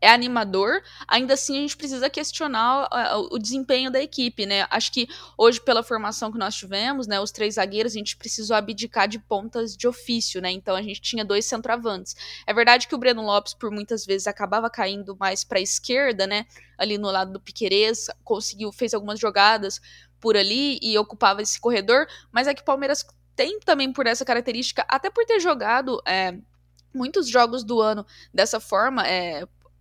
é 0.00 0.08
animador, 0.08 0.82
ainda 1.06 1.34
assim 1.34 1.58
a 1.58 1.60
gente 1.60 1.76
precisa 1.76 2.08
questionar 2.08 2.88
o, 3.18 3.34
o 3.34 3.38
desempenho 3.38 3.90
da 3.90 4.00
equipe, 4.00 4.46
né? 4.46 4.66
Acho 4.70 4.92
que 4.92 5.08
hoje, 5.36 5.60
pela 5.60 5.82
formação 5.82 6.32
que 6.32 6.38
nós 6.38 6.54
tivemos, 6.54 7.06
né, 7.06 7.20
os 7.20 7.30
três 7.30 7.54
zagueiros, 7.54 7.92
a 7.92 7.98
gente 7.98 8.16
precisou 8.16 8.56
abdicar 8.56 9.06
de 9.06 9.18
pontas 9.18 9.76
de 9.76 9.86
ofício, 9.86 10.40
né? 10.40 10.50
Então 10.50 10.74
a 10.74 10.82
gente 10.82 11.00
tinha 11.00 11.24
dois 11.24 11.44
centroavantes. 11.44 12.16
É 12.46 12.54
verdade 12.54 12.88
que 12.88 12.94
o 12.94 12.98
Breno 12.98 13.22
Lopes, 13.22 13.52
por 13.54 13.70
muitas 13.70 14.06
vezes, 14.06 14.26
acabava 14.26 14.70
caindo 14.70 15.16
mais 15.18 15.44
para 15.44 15.58
a 15.58 15.62
esquerda, 15.62 16.26
né? 16.26 16.46
Ali 16.78 16.96
no 16.96 17.10
lado 17.10 17.32
do 17.32 17.40
Piquerez, 17.40 18.08
conseguiu, 18.24 18.72
fez 18.72 18.94
algumas 18.94 19.20
jogadas 19.20 19.80
por 20.18 20.36
ali 20.36 20.78
e 20.82 20.96
ocupava 20.98 21.42
esse 21.42 21.60
corredor, 21.60 22.06
mas 22.30 22.46
é 22.46 22.54
que 22.54 22.62
o 22.62 22.64
Palmeiras 22.64 23.04
tem 23.34 23.58
também 23.60 23.92
por 23.92 24.06
essa 24.06 24.24
característica, 24.24 24.84
até 24.88 25.10
por 25.10 25.24
ter 25.24 25.40
jogado. 25.40 26.00
É, 26.06 26.38
muitos 26.92 27.28
jogos 27.28 27.64
do 27.64 27.80
ano 27.80 28.04
dessa 28.34 28.60
forma, 28.60 29.06
é, 29.06 29.46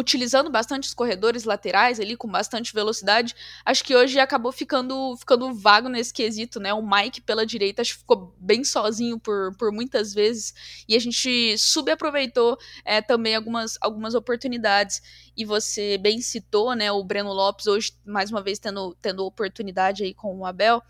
utilizando 0.00 0.50
bastante 0.50 0.88
os 0.88 0.94
corredores 0.94 1.44
laterais 1.44 2.00
ali, 2.00 2.16
com 2.16 2.26
bastante 2.26 2.72
velocidade, 2.72 3.34
acho 3.64 3.84
que 3.84 3.94
hoje 3.94 4.18
acabou 4.18 4.50
ficando, 4.50 5.14
ficando 5.16 5.52
vago 5.52 5.88
nesse 5.88 6.12
quesito, 6.12 6.58
né? 6.58 6.72
O 6.72 6.82
Mike 6.82 7.20
pela 7.20 7.44
direita 7.44 7.82
acho 7.82 7.92
que 7.92 7.98
ficou 7.98 8.34
bem 8.38 8.64
sozinho 8.64 9.18
por, 9.18 9.54
por 9.56 9.70
muitas 9.70 10.14
vezes 10.14 10.54
e 10.88 10.96
a 10.96 10.98
gente 10.98 11.56
subaproveitou 11.58 12.58
é, 12.84 13.02
também 13.02 13.36
algumas, 13.36 13.76
algumas 13.80 14.14
oportunidades. 14.14 15.02
E 15.36 15.44
você 15.44 15.96
bem 15.98 16.20
citou, 16.20 16.74
né? 16.74 16.90
O 16.90 17.04
Breno 17.04 17.32
Lopes 17.32 17.66
hoje, 17.66 17.92
mais 18.04 18.30
uma 18.30 18.42
vez, 18.42 18.58
tendo, 18.58 18.96
tendo 19.00 19.24
oportunidade 19.24 20.02
aí 20.02 20.12
com 20.14 20.38
o 20.38 20.46
Abel. 20.46 20.82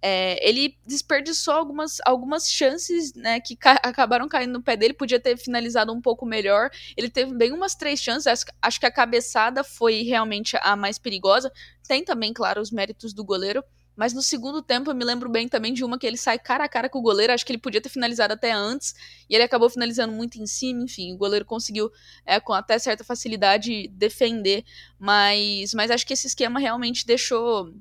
É, 0.00 0.46
ele 0.46 0.76
desperdiçou 0.86 1.54
algumas, 1.54 1.98
algumas 2.04 2.50
chances 2.50 3.14
né, 3.14 3.40
que 3.40 3.56
ca 3.56 3.78
acabaram 3.82 4.28
caindo 4.28 4.52
no 4.52 4.62
pé 4.62 4.76
dele, 4.76 4.94
podia 4.94 5.20
ter 5.20 5.36
finalizado 5.36 5.92
um 5.92 6.00
pouco 6.00 6.24
melhor. 6.26 6.70
Ele 6.96 7.08
teve 7.08 7.34
bem 7.34 7.52
umas 7.52 7.74
três 7.74 8.00
chances, 8.00 8.26
acho, 8.26 8.44
acho 8.60 8.80
que 8.80 8.86
a 8.86 8.90
cabeçada 8.90 9.62
foi 9.64 10.02
realmente 10.02 10.56
a 10.60 10.76
mais 10.76 10.98
perigosa. 10.98 11.52
Tem 11.86 12.04
também, 12.04 12.32
claro, 12.32 12.60
os 12.60 12.70
méritos 12.70 13.12
do 13.12 13.24
goleiro. 13.24 13.62
Mas 13.98 14.12
no 14.12 14.22
segundo 14.22 14.62
tempo 14.62 14.90
eu 14.90 14.94
me 14.94 15.04
lembro 15.04 15.28
bem 15.28 15.48
também 15.48 15.74
de 15.74 15.82
uma 15.84 15.98
que 15.98 16.06
ele 16.06 16.16
sai 16.16 16.38
cara 16.38 16.62
a 16.62 16.68
cara 16.68 16.88
com 16.88 17.00
o 17.00 17.02
goleiro. 17.02 17.32
Acho 17.32 17.44
que 17.44 17.50
ele 17.50 17.58
podia 17.58 17.80
ter 17.80 17.88
finalizado 17.88 18.32
até 18.32 18.52
antes. 18.52 18.94
E 19.28 19.34
ele 19.34 19.42
acabou 19.42 19.68
finalizando 19.68 20.12
muito 20.12 20.40
em 20.40 20.46
cima. 20.46 20.84
Enfim, 20.84 21.12
o 21.12 21.16
goleiro 21.16 21.44
conseguiu, 21.44 21.90
é, 22.24 22.38
com 22.38 22.52
até 22.52 22.78
certa 22.78 23.02
facilidade, 23.02 23.88
defender. 23.88 24.64
Mas, 25.00 25.74
mas 25.74 25.90
acho 25.90 26.06
que 26.06 26.12
esse 26.12 26.28
esquema 26.28 26.60
realmente 26.60 27.04
deixou 27.04 27.74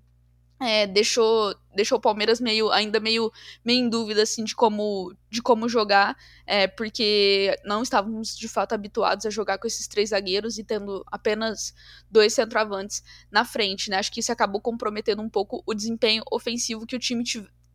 é, 0.60 0.88
deixou, 0.88 1.56
deixou 1.76 1.98
o 1.98 2.02
Palmeiras 2.02 2.40
meio, 2.40 2.72
ainda 2.72 3.00
meio, 3.00 3.32
meio 3.64 3.86
em 3.86 3.90
dúvida 3.90 4.24
assim, 4.24 4.44
de, 4.44 4.56
como, 4.56 5.16
de 5.30 5.42
como 5.42 5.70
jogar, 5.70 6.18
é, 6.46 6.68
porque 6.68 7.56
não 7.64 7.84
estávamos 7.84 8.36
de 8.36 8.48
fato 8.48 8.74
habituados 8.74 9.26
a 9.26 9.30
jogar 9.30 9.58
com 9.60 9.68
esses 9.68 9.88
três 9.88 10.10
zagueiros 10.10 10.58
e 10.58 10.64
tendo 10.64 11.06
apenas 11.12 11.74
dois 12.10 12.34
centroavantes 12.34 13.04
na 13.32 13.46
frente. 13.46 13.90
Né? 13.90 13.98
Acho 13.98 14.12
que 14.12 14.20
isso 14.20 14.32
acabou 14.32 14.60
comprometendo 14.60 15.22
um 15.22 15.30
pouco 15.30 15.62
o 15.66 15.74
desempenho 15.74 16.24
ofensivo 16.32 16.88
que 16.88 16.96
o 16.96 17.00
time 17.00 17.24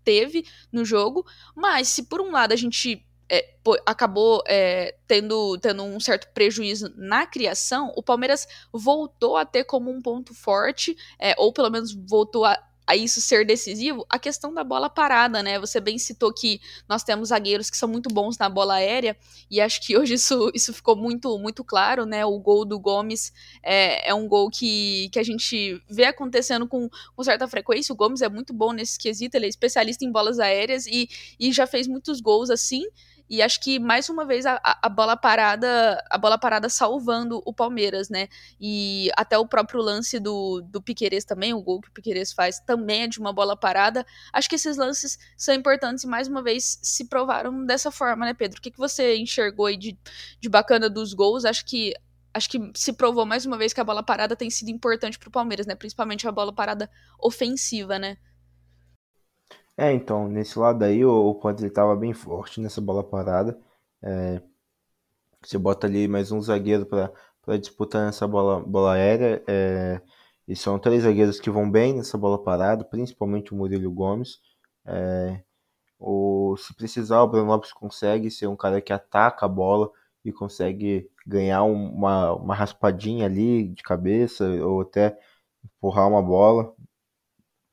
teve 0.03 0.45
no 0.73 0.85
jogo, 0.85 1.25
mas 1.55 1.89
se 1.89 2.05
por 2.05 2.21
um 2.21 2.33
lado 2.33 2.53
a 2.53 2.57
gente 2.57 3.07
é, 3.31 3.55
acabou 3.87 4.43
é, 4.47 4.97
tendo, 5.07 5.57
tendo 5.59 5.83
um 5.85 5.99
certo 6.01 6.29
prejuízo 6.35 6.93
na 6.97 7.27
criação, 7.27 7.93
o 7.97 8.03
Palmeiras 8.03 8.47
voltou 8.73 9.37
a 9.37 9.47
ter 9.47 9.65
como 9.65 9.91
um 9.91 10.03
ponto 10.03 10.35
forte, 10.35 10.95
é, 11.19 11.35
ou 11.39 11.53
pelo 11.53 11.71
menos 11.71 11.95
voltou 11.95 12.45
a, 12.45 12.63
a 12.87 12.97
isso 12.97 13.21
ser 13.21 13.47
decisivo, 13.47 14.05
a 14.09 14.19
questão 14.19 14.53
da 14.53 14.65
bola 14.65 14.91
parada, 14.91 15.43
né? 15.43 15.59
Você 15.59 15.81
bem 15.81 15.99
citou 15.99 16.33
que 16.33 16.61
nós 16.89 17.03
temos 17.03 17.29
zagueiros 17.29 17.71
que 17.71 17.77
são 17.77 17.89
muito 17.89 18.09
bons 18.09 18.37
na 18.39 18.49
bola 18.49 18.75
aérea, 18.75 19.17
e 19.51 19.61
acho 19.61 19.81
que 19.81 19.97
hoje 19.99 20.15
isso, 20.15 20.51
isso 20.55 20.73
ficou 20.73 20.97
muito, 20.97 21.39
muito 21.39 21.65
claro, 21.65 22.05
né? 22.05 22.25
O 22.25 22.39
gol 22.39 22.65
do 22.65 22.79
Gomes 22.79 23.33
é, 23.63 24.11
é 24.11 24.15
um 24.15 24.27
gol 24.27 24.51
que, 24.51 25.09
que 25.13 25.19
a 25.19 25.23
gente 25.23 25.81
vê 25.89 26.05
acontecendo 26.05 26.67
com, 26.67 26.89
com 27.15 27.23
certa 27.23 27.47
frequência. 27.47 27.93
O 27.93 27.97
Gomes 27.97 28.23
é 28.23 28.29
muito 28.29 28.53
bom 28.53 28.73
nesse 28.73 28.99
quesito, 28.99 29.37
ele 29.37 29.47
é 29.47 29.49
especialista 29.49 30.05
em 30.05 30.11
bolas 30.11 30.39
aéreas 30.39 30.87
e, 30.87 31.09
e 31.39 31.53
já 31.53 31.67
fez 31.67 31.87
muitos 31.87 32.21
gols 32.21 32.51
assim. 32.51 32.85
E 33.29 33.41
acho 33.41 33.61
que 33.61 33.79
mais 33.79 34.09
uma 34.09 34.25
vez 34.25 34.45
a, 34.47 34.61
a, 34.63 34.89
bola 34.89 35.17
parada, 35.17 36.03
a 36.11 36.19
bola 36.19 36.39
parada 36.39 36.69
salvando 36.69 37.43
o 37.45 37.53
Palmeiras, 37.53 38.09
né? 38.09 38.29
E 38.61 39.11
até 39.17 39.39
o 39.39 39.47
próprio 39.47 39.81
lance 39.81 40.19
do, 40.19 40.61
do 40.63 40.83
Piqueires 40.83 41.25
também, 41.25 41.55
o 41.55 41.63
gol 41.63 41.81
que 41.81 41.89
o 41.89 41.93
Piqueires 41.93 42.33
faz 42.33 42.61
também 42.61 43.03
é 43.05 43.07
de 43.09 43.19
uma 43.19 43.33
bola 43.33 43.57
parada. 43.57 44.05
Acho 44.33 44.49
que 44.49 44.57
esses 44.57 44.77
lances 44.77 45.19
são 45.37 45.55
importantes 45.55 46.05
e 46.05 46.07
mais 46.07 46.29
uma 46.29 46.43
vez 46.43 46.79
se 46.83 47.07
provaram 47.07 47.65
dessa 47.65 47.91
forma, 47.91 48.27
né, 48.27 48.35
Pedro? 48.35 48.59
O 48.59 48.63
que, 48.63 48.71
que 48.71 48.79
você 48.79 49.17
enxergou 49.17 49.67
aí 49.67 49.77
de, 49.77 49.99
de 50.41 50.49
bacana 50.49 50.91
dos 50.91 51.15
gols? 51.15 51.45
Acho 51.45 51.65
que 51.65 51.95
acho 52.35 52.49
que 52.49 52.59
se 52.75 52.93
provou 52.95 53.27
mais 53.27 53.45
uma 53.45 53.59
vez 53.59 53.73
que 53.73 53.81
a 53.81 53.85
bola 53.85 54.03
parada 54.03 54.35
tem 54.35 54.49
sido 54.49 54.71
importante 54.71 55.19
para 55.19 55.29
o 55.29 55.33
Palmeiras, 55.33 55.67
né? 55.67 55.75
Principalmente 55.75 56.27
a 56.27 56.33
bola 56.33 56.53
parada 56.53 56.91
ofensiva, 57.19 57.99
né? 57.99 58.17
É, 59.77 59.93
então, 59.93 60.29
nesse 60.29 60.59
lado 60.59 60.83
aí, 60.85 61.05
o, 61.05 61.11
o 61.31 61.51
estava 61.65 61.97
bem 61.97 62.13
forte 62.13 62.61
nessa 62.61 62.81
bola 62.81 63.03
parada. 63.03 63.59
É, 64.03 64.43
você 65.43 65.59
bota 65.59 65.87
ali 65.87 66.07
mais 66.09 66.31
um 66.33 66.41
zagueiro 66.41 66.87
para 66.87 67.59
disputar 67.59 68.07
nessa 68.07 68.27
bola, 68.27 68.61
bola 68.61 68.95
aérea. 68.95 69.43
É, 69.49 70.01
e 70.47 70.55
são 70.57 70.79
três 70.79 71.03
zagueiros 71.05 71.41
que 71.41 71.51
vão 71.51 71.71
bem 71.71 71.95
nessa 71.95 72.19
bola 72.19 72.43
parada, 72.43 72.85
principalmente 72.85 73.53
o 73.53 73.57
Murilo 73.57 73.91
Gomes. 73.93 74.41
É, 74.87 75.43
o, 75.99 76.57
se 76.59 76.75
precisar, 76.75 77.23
o 77.23 77.29
Bruno 77.29 77.49
Lopes 77.49 77.73
consegue 77.73 78.31
ser 78.31 78.49
um 78.49 78.57
cara 78.57 78.81
que 78.81 78.93
ataca 78.93 79.47
a 79.47 79.49
bola 79.49 79.91
e 80.25 80.33
consegue 80.33 81.11
ganhar 81.27 81.65
uma, 81.65 82.35
uma 82.35 82.55
raspadinha 82.55 83.27
ali 83.27 83.69
de 83.69 83.83
cabeça 83.83 84.45
ou 84.65 84.83
até 84.83 85.19
empurrar 85.65 86.09
uma 86.09 86.23
bola. 86.23 86.75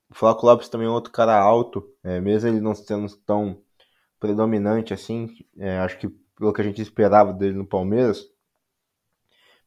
O 0.10 0.16
Flávio 0.16 0.46
Lopes 0.46 0.70
também 0.70 0.88
é 0.88 0.90
outro 0.90 1.12
cara 1.12 1.40
alto, 1.40 1.88
é, 2.04 2.20
mesmo 2.20 2.50
ele 2.50 2.60
não 2.60 2.74
sendo 2.74 3.16
tão 3.18 3.62
predominante 4.20 4.94
assim, 4.94 5.30
é, 5.58 5.78
acho 5.80 5.98
que 6.00 6.10
pelo 6.36 6.54
que 6.54 6.62
a 6.62 6.64
gente 6.64 6.82
esperava 6.82 7.34
dele 7.34 7.54
no 7.54 7.68
Palmeiras, 7.68 8.26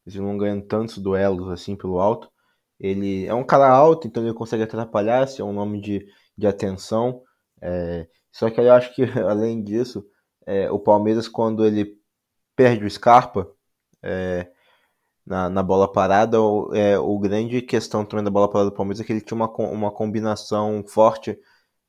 ele 0.05 0.19
não 0.19 0.37
ganhando 0.37 0.65
tantos 0.65 0.97
duelos 0.97 1.49
assim 1.49 1.75
pelo 1.75 1.99
alto. 1.99 2.29
Ele 2.79 3.25
é 3.25 3.33
um 3.33 3.43
cara 3.43 3.69
alto, 3.69 4.07
então 4.07 4.23
ele 4.23 4.33
consegue 4.33 4.63
atrapalhar, 4.63 5.27
se 5.27 5.41
é 5.41 5.45
um 5.45 5.53
nome 5.53 5.79
de, 5.79 6.05
de 6.37 6.47
atenção. 6.47 7.21
É, 7.61 8.07
só 8.31 8.49
que 8.49 8.59
eu 8.59 8.73
acho 8.73 8.93
que, 8.93 9.03
além 9.21 9.63
disso, 9.63 10.05
é, 10.45 10.69
o 10.69 10.79
Palmeiras, 10.79 11.27
quando 11.27 11.65
ele 11.65 11.97
perde 12.55 12.83
o 12.85 12.89
Scarpa, 12.89 13.49
é, 14.01 14.51
na, 15.25 15.49
na 15.49 15.63
bola 15.63 15.91
parada. 15.91 16.41
O, 16.41 16.73
é, 16.75 16.97
o 16.99 17.17
grande 17.19 17.61
questão 17.61 18.05
também 18.05 18.23
da 18.23 18.31
bola 18.31 18.49
parada 18.49 18.69
do 18.69 18.75
Palmeiras 18.75 18.99
é 19.01 19.03
que 19.03 19.13
ele 19.13 19.21
tinha 19.21 19.35
uma, 19.35 19.49
uma 19.57 19.91
combinação 19.91 20.83
forte 20.87 21.37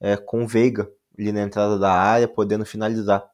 é, 0.00 0.16
com 0.16 0.44
o 0.44 0.48
Veiga 0.48 0.90
ali 1.18 1.32
na 1.32 1.42
entrada 1.42 1.78
da 1.78 1.92
área, 1.92 2.28
podendo 2.28 2.64
finalizar. 2.66 3.24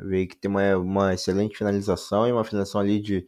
O 0.00 0.06
Veiga 0.08 0.34
tem 0.40 0.50
uma, 0.50 0.76
uma 0.76 1.14
excelente 1.14 1.56
finalização 1.56 2.26
e 2.26 2.32
uma 2.32 2.44
finalização 2.44 2.80
ali 2.80 3.00
de, 3.00 3.26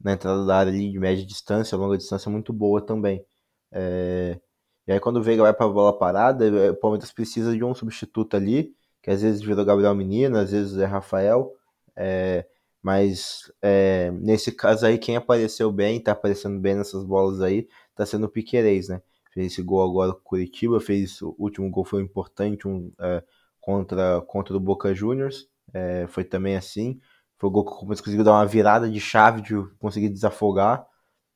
na 0.00 0.12
entrada 0.12 0.44
da 0.46 0.56
área 0.58 0.72
ali 0.72 0.90
de 0.92 0.98
média 0.98 1.24
distância, 1.24 1.76
longa 1.76 1.96
distância 1.98 2.30
muito 2.30 2.52
boa 2.52 2.80
também. 2.84 3.24
É, 3.72 4.38
e 4.86 4.92
aí 4.92 5.00
quando 5.00 5.16
o 5.18 5.22
Veiga 5.22 5.42
vai 5.42 5.54
para 5.54 5.66
a 5.66 5.68
bola 5.68 5.98
parada, 5.98 6.46
é, 6.46 6.70
o 6.70 6.76
Palmeiras 6.76 7.12
precisa 7.12 7.56
de 7.56 7.64
um 7.64 7.74
substituto 7.74 8.36
ali, 8.36 8.74
que 9.02 9.10
às 9.10 9.22
vezes 9.22 9.42
vira 9.42 9.62
o 9.62 9.64
Gabriel 9.64 9.94
Menino, 9.94 10.38
às 10.38 10.50
vezes 10.52 10.78
é 10.78 10.84
Rafael. 10.84 11.52
É, 11.96 12.46
mas 12.84 13.50
é, 13.62 14.10
nesse 14.10 14.52
caso 14.52 14.84
aí, 14.84 14.98
quem 14.98 15.16
apareceu 15.16 15.72
bem, 15.72 15.98
tá 16.02 16.12
aparecendo 16.12 16.60
bem 16.60 16.74
nessas 16.74 17.02
bolas 17.02 17.40
aí, 17.40 17.66
tá 17.94 18.04
sendo 18.04 18.26
o 18.26 18.28
Piquerez, 18.28 18.88
né? 18.90 19.00
Fez 19.32 19.52
esse 19.54 19.62
gol 19.62 19.82
agora 19.82 20.12
com 20.12 20.18
o 20.18 20.22
Curitiba, 20.22 20.78
fez 20.80 21.22
o 21.22 21.34
último 21.38 21.70
gol 21.70 21.84
foi 21.86 22.02
importante 22.02 22.68
um, 22.68 22.92
é, 23.00 23.24
contra, 23.58 24.20
contra 24.26 24.54
o 24.54 24.60
Boca 24.60 24.94
Juniors, 24.94 25.48
é, 25.72 26.06
foi 26.08 26.24
também 26.24 26.56
assim. 26.56 27.00
Foi 27.38 27.48
o 27.48 27.52
gol 27.52 27.64
que 27.64 27.72
o 27.72 27.74
Palmeiras 27.76 28.00
conseguiu 28.02 28.24
dar 28.24 28.32
uma 28.32 28.46
virada 28.46 28.90
de 28.90 29.00
chave 29.00 29.40
de 29.40 29.54
conseguir 29.78 30.10
desafogar. 30.10 30.86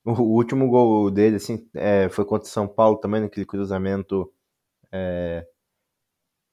O, 0.05 0.13
o 0.13 0.35
último 0.37 0.69
gol 0.69 1.11
dele, 1.11 1.37
assim, 1.37 1.67
é, 1.75 2.09
foi 2.11 2.25
contra 2.27 2.47
o 2.47 2.53
São 2.53 2.69
Paulo 2.69 2.99
também, 2.99 3.23
naquele 3.23 3.47
cruzamento. 3.47 4.31
É, 4.93 5.47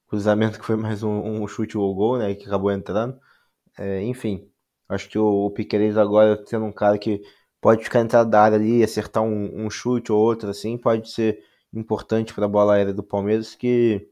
cruzamento 0.07 0.59
que 0.59 0.65
foi 0.65 0.75
mais 0.77 1.03
um, 1.03 1.43
um 1.43 1.47
chute 1.47 1.77
ou 1.77 1.93
gol, 1.93 2.17
né? 2.17 2.33
Que 2.35 2.45
acabou 2.45 2.71
entrando. 2.71 3.19
É, 3.77 4.01
enfim, 4.03 4.49
Acho 4.89 5.09
que 5.09 5.17
o, 5.17 5.45
o 5.45 5.51
Piqueires 5.51 5.97
agora 5.97 6.43
sendo 6.45 6.65
um 6.65 6.71
cara 6.71 6.97
que 6.97 7.21
pode 7.61 7.83
ficar 7.83 8.01
entrada 8.01 8.29
da 8.29 8.41
área 8.41 8.57
ali, 8.57 8.83
acertar 8.83 9.23
um, 9.23 9.65
um, 9.65 9.69
chute 9.69 10.11
ou 10.11 10.19
outro, 10.19 10.49
assim, 10.49 10.77
pode 10.77 11.09
ser 11.09 11.39
importante 11.73 12.33
para 12.33 12.45
a 12.45 12.47
bola 12.47 12.75
aérea 12.75 12.93
do 12.93 13.03
Palmeiras, 13.03 13.55
que 13.55 14.07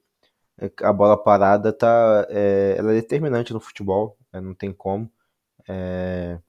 a 0.82 0.94
bola 0.94 1.18
parada 1.22 1.72
tá, 1.74 2.28
é, 2.30 2.76
ela 2.78 2.92
é 2.92 2.96
determinante 2.96 3.54
no 3.54 3.60
futebol, 3.60 4.18
né, 4.32 4.42
não 4.42 4.54
tem 4.56 4.74
como. 4.74 5.12
É, 5.68 6.40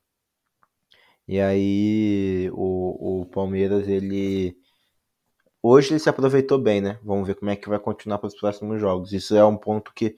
e 1.27 1.41
aí 1.41 2.51
o, 2.53 3.23
o 3.23 3.27
Palmeiras, 3.27 3.89
ele 3.89 4.57
hoje 5.63 5.93
ele 5.93 5.99
se 5.99 6.09
aproveitou 6.09 6.59
bem, 6.59 6.81
né? 6.81 6.99
Vamos 7.03 7.27
ver 7.27 7.35
como 7.37 7.51
é 7.51 7.57
que 7.57 7.69
vai 7.69 7.79
continuar 7.79 8.19
para 8.19 8.29
os 8.29 8.35
próximos 8.35 8.81
jogos. 8.81 9.13
Isso 9.13 9.35
é 9.35 9.45
um 9.45 9.57
ponto 9.57 9.93
que 9.95 10.17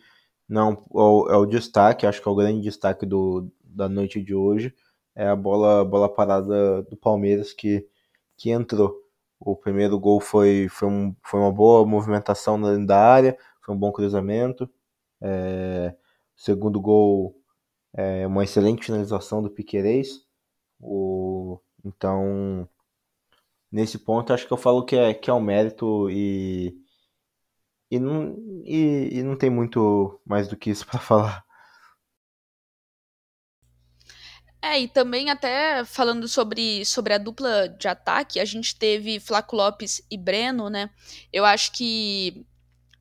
não 0.49 0.73
é 0.73 0.79
o, 0.91 1.29
é 1.31 1.37
o 1.37 1.47
destaque, 1.47 2.07
acho 2.07 2.23
que 2.23 2.29
é 2.29 2.31
o 2.33 2.37
grande 2.37 2.61
destaque 2.63 3.07
do, 3.07 3.51
da 3.77 3.89
noite 3.89 4.23
de 4.23 4.35
hoje. 4.35 4.75
é 5.15 5.29
a 5.29 5.37
bola, 5.37 5.85
bola 5.85 6.13
parada 6.13 6.83
do 6.85 6.97
Palmeiras 6.97 7.53
que, 7.53 7.87
que 8.37 8.51
entrou. 8.51 8.97
O 9.41 9.57
primeiro 9.57 9.99
gol 9.99 10.21
foi, 10.21 10.69
foi, 10.71 10.89
um, 10.89 11.15
foi 11.23 11.41
uma 11.41 11.53
boa 11.53 11.87
movimentação 11.87 12.61
da 12.87 12.99
área, 12.99 13.39
foi 13.63 13.75
um 13.75 13.79
bom 13.79 13.93
cruzamento. 13.93 14.69
É, 15.21 15.95
o 16.37 16.41
segundo 16.41 16.81
gol 16.81 17.37
é 17.95 18.27
uma 18.27 18.45
excelente 18.45 18.85
finalização 18.87 19.43
do 19.43 19.51
Piquerez. 19.51 20.27
O, 20.81 21.61
então, 21.85 22.69
nesse 23.71 23.99
ponto, 23.99 24.33
acho 24.33 24.47
que 24.47 24.53
eu 24.53 24.57
falo 24.57 24.85
que 24.85 24.97
é, 24.97 25.15
que 25.15 25.31
é 25.31 25.35
um 25.35 25.41
mérito 25.41 26.11
e, 26.11 26.77
e, 27.91 27.99
não, 27.99 28.37
e, 28.65 29.19
e 29.19 29.23
não 29.23 29.37
tem 29.37 29.51
muito 29.51 30.21
mais 30.25 30.49
do 30.49 30.57
que 30.57 30.71
isso 30.71 30.87
para 30.87 30.99
falar. 31.01 31.46
É, 34.69 34.81
e 34.81 34.89
também 34.89 35.31
até 35.31 35.85
falando 35.85 36.27
sobre, 36.27 36.85
sobre 36.85 37.15
a 37.15 37.19
dupla 37.19 37.69
de 37.69 37.87
ataque, 37.87 38.41
a 38.41 38.45
gente 38.45 38.75
teve 38.75 39.21
Flaco 39.21 39.55
Lopes 39.55 40.03
e 40.11 40.19
Breno, 40.19 40.69
né? 40.69 40.91
Eu 41.33 41.45
acho 41.45 41.71
que 41.71 42.45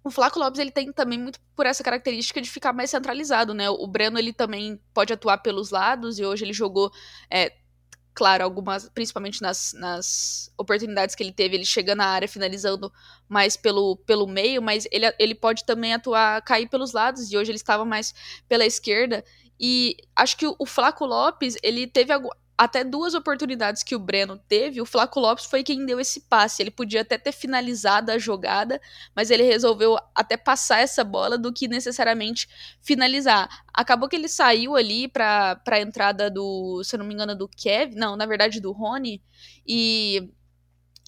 o 0.03 0.12
Flaco 0.12 0.38
Lopes 0.38 0.60
ele 0.60 0.69
tem 0.69 0.93
também 0.93 1.17
muito 1.17 1.39
por 1.55 1.65
essa 1.65 1.84
característica 1.84 2.39
de 2.39 2.51
ficar 2.51 2.72
mais 2.72 2.91
centralizado, 2.91 3.51
né? 3.55 3.67
O 3.67 3.88
Breno 3.88 4.19
ele 4.19 4.31
também 4.31 4.79
pode 4.93 5.12
atuar 5.12 5.39
pelos 5.39 5.72
lados 5.72 6.19
e 6.19 6.25
hoje 6.25 6.45
ele 6.45 6.53
jogou, 6.53 6.91
é, 7.31 7.51
claro, 8.13 8.43
algumas, 8.43 8.88
principalmente 8.89 9.41
nas, 9.41 9.74
nas 9.74 10.53
oportunidades 10.55 11.15
que 11.15 11.24
ele 11.24 11.34
teve, 11.34 11.55
ele 11.55 11.65
chega 11.65 11.95
na 11.95 12.05
área 12.05 12.27
finalizando 12.27 12.93
mais 13.27 13.57
pelo, 13.57 13.98
pelo 14.05 14.27
meio, 14.27 14.62
mas 14.62 14.88
ele, 14.91 15.12
ele 15.17 15.34
pode 15.34 15.65
também 15.65 15.95
atuar, 15.95 16.43
cair 16.43 16.69
pelos 16.69 16.93
lados 16.93 17.31
e 17.31 17.38
hoje 17.38 17.50
ele 17.50 17.57
estava 17.57 17.84
mais 17.84 18.13
pela 18.48 18.67
esquerda 18.67 19.25
e 19.59 19.97
acho 20.15 20.38
que 20.38 20.45
o 20.47 20.65
Flaco 20.65 21.05
Lopes, 21.05 21.55
ele 21.63 21.88
teve 21.88 22.12
até 22.57 22.83
duas 22.83 23.13
oportunidades 23.13 23.83
que 23.83 23.95
o 23.95 24.00
Breno 24.00 24.38
teve, 24.38 24.79
o 24.79 24.85
Flaco 24.85 25.19
Lopes 25.19 25.45
foi 25.45 25.63
quem 25.63 25.85
deu 25.85 26.00
esse 26.00 26.21
passe. 26.21 26.62
Ele 26.63 26.71
podia 26.71 27.01
até 27.01 27.17
ter 27.17 27.31
finalizado 27.31 28.12
a 28.12 28.17
jogada, 28.17 28.79
mas 29.15 29.29
ele 29.29 29.43
resolveu 29.43 29.97
até 30.13 30.38
passar 30.38 30.79
essa 30.79 31.03
bola 31.03 31.38
do 31.38 31.51
que 31.51 31.67
necessariamente 31.67 32.47
finalizar. 32.81 33.50
Acabou 33.74 34.07
que 34.07 34.15
ele 34.15 34.29
saiu 34.29 34.75
ali 34.75 35.07
para 35.07 35.62
a 35.65 35.79
entrada 35.79 36.29
do, 36.29 36.81
se 36.83 36.95
eu 36.95 37.00
não 37.00 37.05
me 37.05 37.13
engano, 37.13 37.35
do 37.35 37.47
Kevin, 37.47 37.95
não, 37.95 38.15
na 38.15 38.25
verdade 38.25 38.62
do 38.62 38.71
Rony, 38.71 39.21
e 39.67 40.31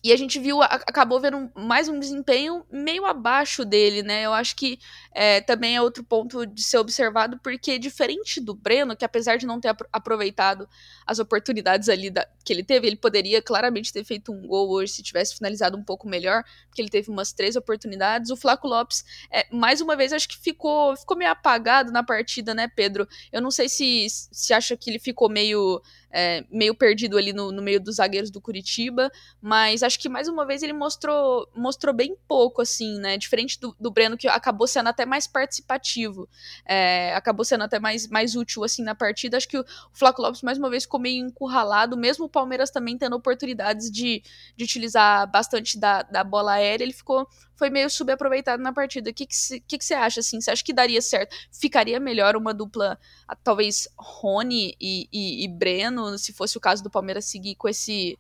e 0.04 0.14
a 0.14 0.16
gente 0.16 0.40
viu, 0.40 0.62
acabou 0.62 1.20
vendo 1.20 1.52
mais 1.56 1.90
um 1.90 2.00
desempenho 2.00 2.64
meio 2.72 3.04
abaixo 3.04 3.66
dele, 3.66 4.04
né? 4.04 4.24
Eu 4.24 4.34
acho 4.34 4.56
que 4.56 4.78
é, 5.12 5.42
também 5.42 5.76
é 5.76 5.82
outro 5.82 6.04
ponto 6.04 6.46
de 6.46 6.64
ser 6.64 6.78
observado, 6.78 7.40
porque 7.42 7.80
diferente 7.80 8.40
do 8.40 8.54
Breno, 8.54 8.96
que 8.96 9.04
apesar 9.04 9.38
de 9.38 9.48
não 9.48 9.60
ter 9.60 9.76
aproveitado 9.92 10.70
as 11.06 11.18
oportunidades 11.18 11.90
ali 11.90 12.12
da, 12.12 12.28
que 12.46 12.54
ele 12.54 12.64
teve, 12.64 12.86
ele 12.86 12.96
poderia 12.96 13.42
claramente 13.42 13.92
ter 13.92 14.04
feito 14.04 14.32
um 14.32 14.46
gol 14.46 14.70
hoje 14.70 14.94
se 14.94 15.04
tivesse 15.04 15.36
finalizado 15.36 15.76
um 15.76 15.84
pouco 15.84 16.08
melhor, 16.08 16.44
porque 16.68 16.82
ele 16.82 16.90
teve 16.90 17.10
umas 17.10 17.34
três 17.34 17.56
oportunidades. 17.56 18.30
O 18.30 18.38
Flaco 18.38 18.68
Lopes, 18.68 19.04
é, 19.32 19.48
mais 19.52 19.82
uma 19.82 19.96
vez, 19.96 20.14
acho 20.14 20.30
que 20.30 20.38
ficou, 20.38 20.96
ficou 20.96 21.18
meio 21.18 21.32
apagado 21.32 21.92
na 21.92 22.04
partida, 22.04 22.54
né, 22.54 22.68
Pedro? 22.68 23.08
Eu 23.32 23.42
não 23.42 23.50
sei 23.50 23.68
se, 23.68 24.06
se 24.10 24.54
acha 24.54 24.78
que 24.78 24.92
ele 24.92 25.00
ficou 25.00 25.28
meio 25.28 25.82
é, 26.12 26.44
meio 26.50 26.74
perdido 26.74 27.18
ali 27.18 27.34
no, 27.34 27.52
no, 27.52 27.62
meio 27.62 27.80
dos 27.80 27.96
zagueiros 27.96 28.32
do 28.32 28.40
Curitiba, 28.40 29.12
mas 29.42 29.84
acho 29.84 30.00
que 30.00 30.08
mais 30.08 30.28
uma 30.28 30.46
vez 30.46 30.64
ele 30.64 30.74
mostrou, 30.74 31.48
mostrou 31.56 31.94
bem 31.94 32.16
pouco, 32.28 32.62
assim, 32.62 33.00
né? 33.00 33.18
Diferente 33.18 33.60
do, 33.60 33.76
do 33.80 33.92
Breno, 33.92 34.18
que 34.18 34.28
acabou 34.28 34.68
sendo 34.68 34.88
até 34.88 35.06
mais 35.06 35.28
participativo, 35.28 36.30
é, 36.66 37.14
acabou 37.16 37.44
sendo 37.44 37.64
até 37.64 37.80
mais, 37.80 38.08
mais 38.08 38.36
útil, 38.36 38.64
assim, 38.64 38.84
na 38.84 38.96
partida. 38.96 39.38
Acho 39.38 39.48
que 39.48 39.58
o, 39.58 39.62
o 39.62 39.66
Flaco 39.94 40.22
Lopes, 40.22 40.42
mais 40.42 40.58
uma 40.58 40.70
vez, 40.70 40.84
ficou 40.84 41.00
meio 41.00 41.26
encurralado, 41.26 41.98
mesmo 41.98 42.26
o 42.26 42.30
Palmeiras 42.30 42.70
também 42.70 42.98
tendo 42.98 43.16
oportunidades 43.16 43.92
de, 43.92 44.24
de 44.56 44.64
utilizar 44.64 45.30
bastante 45.30 45.78
da, 45.78 46.04
da 46.04 46.24
bola 46.24 46.54
aérea, 46.54 46.84
ele 46.84 46.94
ficou 46.94 47.28
foi 47.58 47.72
meio 47.72 47.90
subaproveitado 47.90 48.62
na 48.62 48.72
partida. 48.72 49.10
O 49.10 49.14
que 49.14 49.28
você 49.30 49.60
que 49.60 49.78
que, 49.78 49.88
que 49.88 49.94
acha, 49.94 50.20
assim? 50.20 50.40
Você 50.40 50.52
acha 50.52 50.64
que 50.64 50.72
daria 50.72 51.02
certo? 51.02 51.36
Ficaria 51.52 52.00
melhor 52.00 52.36
uma 52.36 52.54
dupla, 52.54 52.98
talvez 53.44 53.90
Rony 53.98 54.76
e, 54.80 55.10
e, 55.12 55.44
e 55.44 55.48
Breno, 55.48 56.07
se 56.16 56.32
fosse 56.32 56.58
o 56.58 56.62
caso 56.62 56.84
do 56.84 56.92
Palmeiras 56.92 57.26
seguir 57.26 57.56
com 57.56 57.68
esse, 57.68 58.18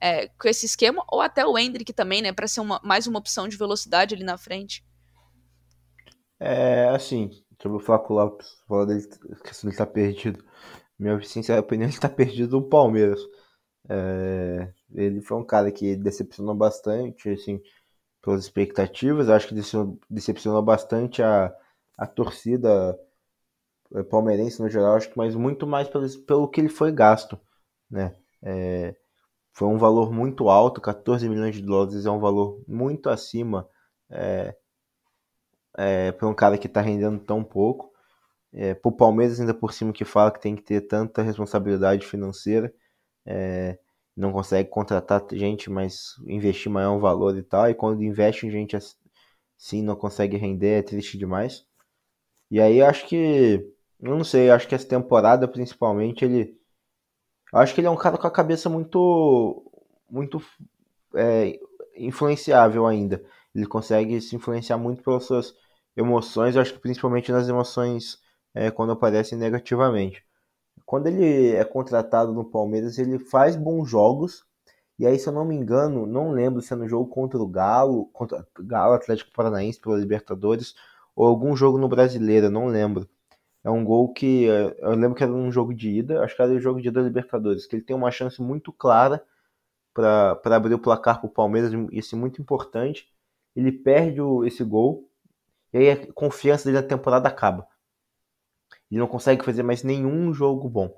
é, 0.00 0.28
com 0.28 0.48
esse 0.48 0.64
esquema? 0.64 1.04
Ou 1.08 1.20
até 1.20 1.44
o 1.44 1.58
Hendrick 1.58 1.92
também, 1.92 2.22
né? 2.22 2.32
Para 2.32 2.48
ser 2.48 2.60
uma, 2.60 2.80
mais 2.82 3.06
uma 3.06 3.18
opção 3.18 3.46
de 3.46 3.56
velocidade 3.56 4.14
ali 4.14 4.24
na 4.24 4.38
frente? 4.38 4.82
É, 6.40 6.88
assim, 6.88 7.30
sobre 7.60 7.78
o 7.78 7.80
Flaco 7.80 8.14
Lopes, 8.14 8.62
falar 8.66 8.84
dele, 8.86 9.06
questão 9.44 9.68
dele 9.68 9.76
tá 9.76 9.86
perdido. 9.86 10.44
Minha 10.98 11.20
sincera 11.22 11.60
opinião, 11.60 11.88
ele 11.88 11.98
tá 11.98 12.08
perdido 12.08 12.60
no 12.60 12.68
Palmeiras. 12.68 13.20
É, 13.88 14.72
ele 14.94 15.20
foi 15.20 15.36
um 15.38 15.44
cara 15.44 15.70
que 15.72 15.96
decepcionou 15.96 16.54
bastante, 16.54 17.28
assim, 17.30 17.60
pelas 18.22 18.44
expectativas. 18.44 19.28
Acho 19.28 19.48
que 19.48 19.54
decepcionou 20.10 20.62
bastante 20.62 21.22
a, 21.22 21.52
a 21.96 22.06
torcida 22.06 22.98
palmeirense 24.10 24.60
no 24.60 24.68
geral, 24.68 24.96
acho 24.96 25.10
que 25.10 25.16
mas 25.16 25.34
muito 25.34 25.66
mais 25.66 25.88
pelo, 25.88 26.06
pelo 26.26 26.48
que 26.48 26.60
ele 26.60 26.68
foi 26.68 26.92
gasto, 26.92 27.38
né? 27.90 28.14
É, 28.42 28.94
foi 29.52 29.68
um 29.68 29.78
valor 29.78 30.12
muito 30.12 30.48
alto, 30.48 30.80
14 30.80 31.28
milhões 31.28 31.56
de 31.56 31.62
dólares 31.62 32.06
é 32.06 32.10
um 32.10 32.20
valor 32.20 32.62
muito 32.68 33.10
acima 33.10 33.68
é, 34.10 34.54
é, 35.76 36.12
para 36.12 36.28
um 36.28 36.34
cara 36.34 36.58
que 36.58 36.66
está 36.66 36.80
rendendo 36.80 37.20
tão 37.20 37.42
pouco. 37.44 37.92
É, 38.52 38.74
para 38.74 38.88
o 38.88 38.96
Palmeiras, 38.96 39.40
ainda 39.40 39.54
por 39.54 39.72
cima, 39.72 39.92
que 39.92 40.04
fala 40.04 40.30
que 40.30 40.40
tem 40.40 40.56
que 40.56 40.62
ter 40.62 40.82
tanta 40.82 41.22
responsabilidade 41.22 42.06
financeira. 42.06 42.72
É, 43.26 43.78
não 44.16 44.32
consegue 44.32 44.68
contratar 44.68 45.24
gente, 45.32 45.70
mas 45.70 46.14
investir 46.26 46.70
maior 46.70 46.98
valor 46.98 47.36
e 47.36 47.42
tal. 47.42 47.68
E 47.70 47.74
quando 47.74 48.02
investe 48.02 48.46
em 48.46 48.50
gente 48.50 48.76
assim, 48.76 49.82
não 49.82 49.94
consegue 49.96 50.36
render, 50.36 50.80
é 50.80 50.82
triste 50.82 51.18
demais. 51.18 51.66
E 52.50 52.60
aí 52.60 52.82
acho 52.82 53.06
que. 53.06 53.64
Eu 54.00 54.16
não 54.16 54.24
sei, 54.24 54.50
acho 54.50 54.68
que 54.68 54.74
essa 54.74 54.86
temporada 54.88 55.48
principalmente 55.48 56.24
ele. 56.24 56.58
Acho 57.52 57.74
que 57.74 57.80
ele 57.80 57.88
é 57.88 57.90
um 57.90 57.96
cara 57.96 58.18
com 58.18 58.26
a 58.26 58.30
cabeça 58.30 58.68
muito. 58.68 59.64
muito 60.10 60.42
é, 61.14 61.58
influenciável 61.96 62.86
ainda. 62.86 63.24
Ele 63.54 63.66
consegue 63.66 64.20
se 64.20 64.36
influenciar 64.36 64.78
muito 64.78 65.02
pelas 65.02 65.24
suas 65.24 65.54
emoções, 65.96 66.56
acho 66.56 66.74
que 66.74 66.80
principalmente 66.80 67.32
nas 67.32 67.48
emoções 67.48 68.20
é, 68.54 68.70
quando 68.70 68.92
aparecem 68.92 69.38
negativamente 69.38 70.24
quando 70.88 71.06
ele 71.06 71.50
é 71.54 71.64
contratado 71.66 72.32
no 72.32 72.46
Palmeiras, 72.46 72.96
ele 72.98 73.18
faz 73.18 73.54
bons 73.54 73.86
jogos. 73.90 74.46
E 74.98 75.06
aí, 75.06 75.18
se 75.18 75.28
eu 75.28 75.34
não 75.34 75.44
me 75.44 75.54
engano, 75.54 76.06
não 76.06 76.30
lembro 76.30 76.62
se 76.62 76.72
é 76.72 76.76
no 76.76 76.88
jogo 76.88 77.10
contra 77.10 77.38
o 77.38 77.46
Galo, 77.46 78.06
contra 78.06 78.46
o 78.58 78.64
Galo 78.64 78.94
Atlético 78.94 79.30
Paranaense 79.32 79.78
pela 79.78 79.98
Libertadores, 79.98 80.74
ou 81.14 81.26
algum 81.26 81.54
jogo 81.54 81.76
no 81.76 81.90
Brasileiro, 81.90 82.48
não 82.48 82.68
lembro. 82.68 83.06
É 83.64 83.70
um 83.70 83.84
gol 83.84 84.12
que 84.12 84.48
eh, 84.48 84.76
eu 84.78 84.90
lembro 84.90 85.14
que 85.14 85.22
era 85.22 85.32
um 85.32 85.50
jogo 85.50 85.74
de 85.74 85.90
ida, 85.90 86.22
acho 86.22 86.36
que 86.36 86.42
era 86.42 86.52
o 86.52 86.60
jogo 86.60 86.80
de 86.80 86.88
ida 86.88 87.00
da 87.00 87.06
Libertadores, 87.06 87.66
que 87.66 87.76
ele 87.76 87.82
tem 87.82 87.96
uma 87.96 88.10
chance 88.10 88.40
muito 88.40 88.72
clara 88.72 89.22
para 89.94 90.56
abrir 90.56 90.74
o 90.74 90.78
placar 90.78 91.20
para 91.20 91.26
o 91.26 91.32
Palmeiras, 91.32 91.72
isso 91.90 92.14
é 92.14 92.18
muito 92.18 92.40
importante. 92.40 93.08
Ele 93.56 93.72
perde 93.72 94.20
o, 94.20 94.44
esse 94.44 94.62
gol, 94.62 95.08
e 95.72 95.78
aí 95.78 95.90
a 95.90 96.12
confiança 96.12 96.64
dele 96.64 96.80
na 96.80 96.86
temporada 96.86 97.28
acaba. 97.28 97.66
Ele 98.90 99.00
não 99.00 99.06
consegue 99.06 99.44
fazer 99.44 99.62
mais 99.62 99.82
nenhum 99.82 100.32
jogo 100.32 100.68
bom. 100.68 100.94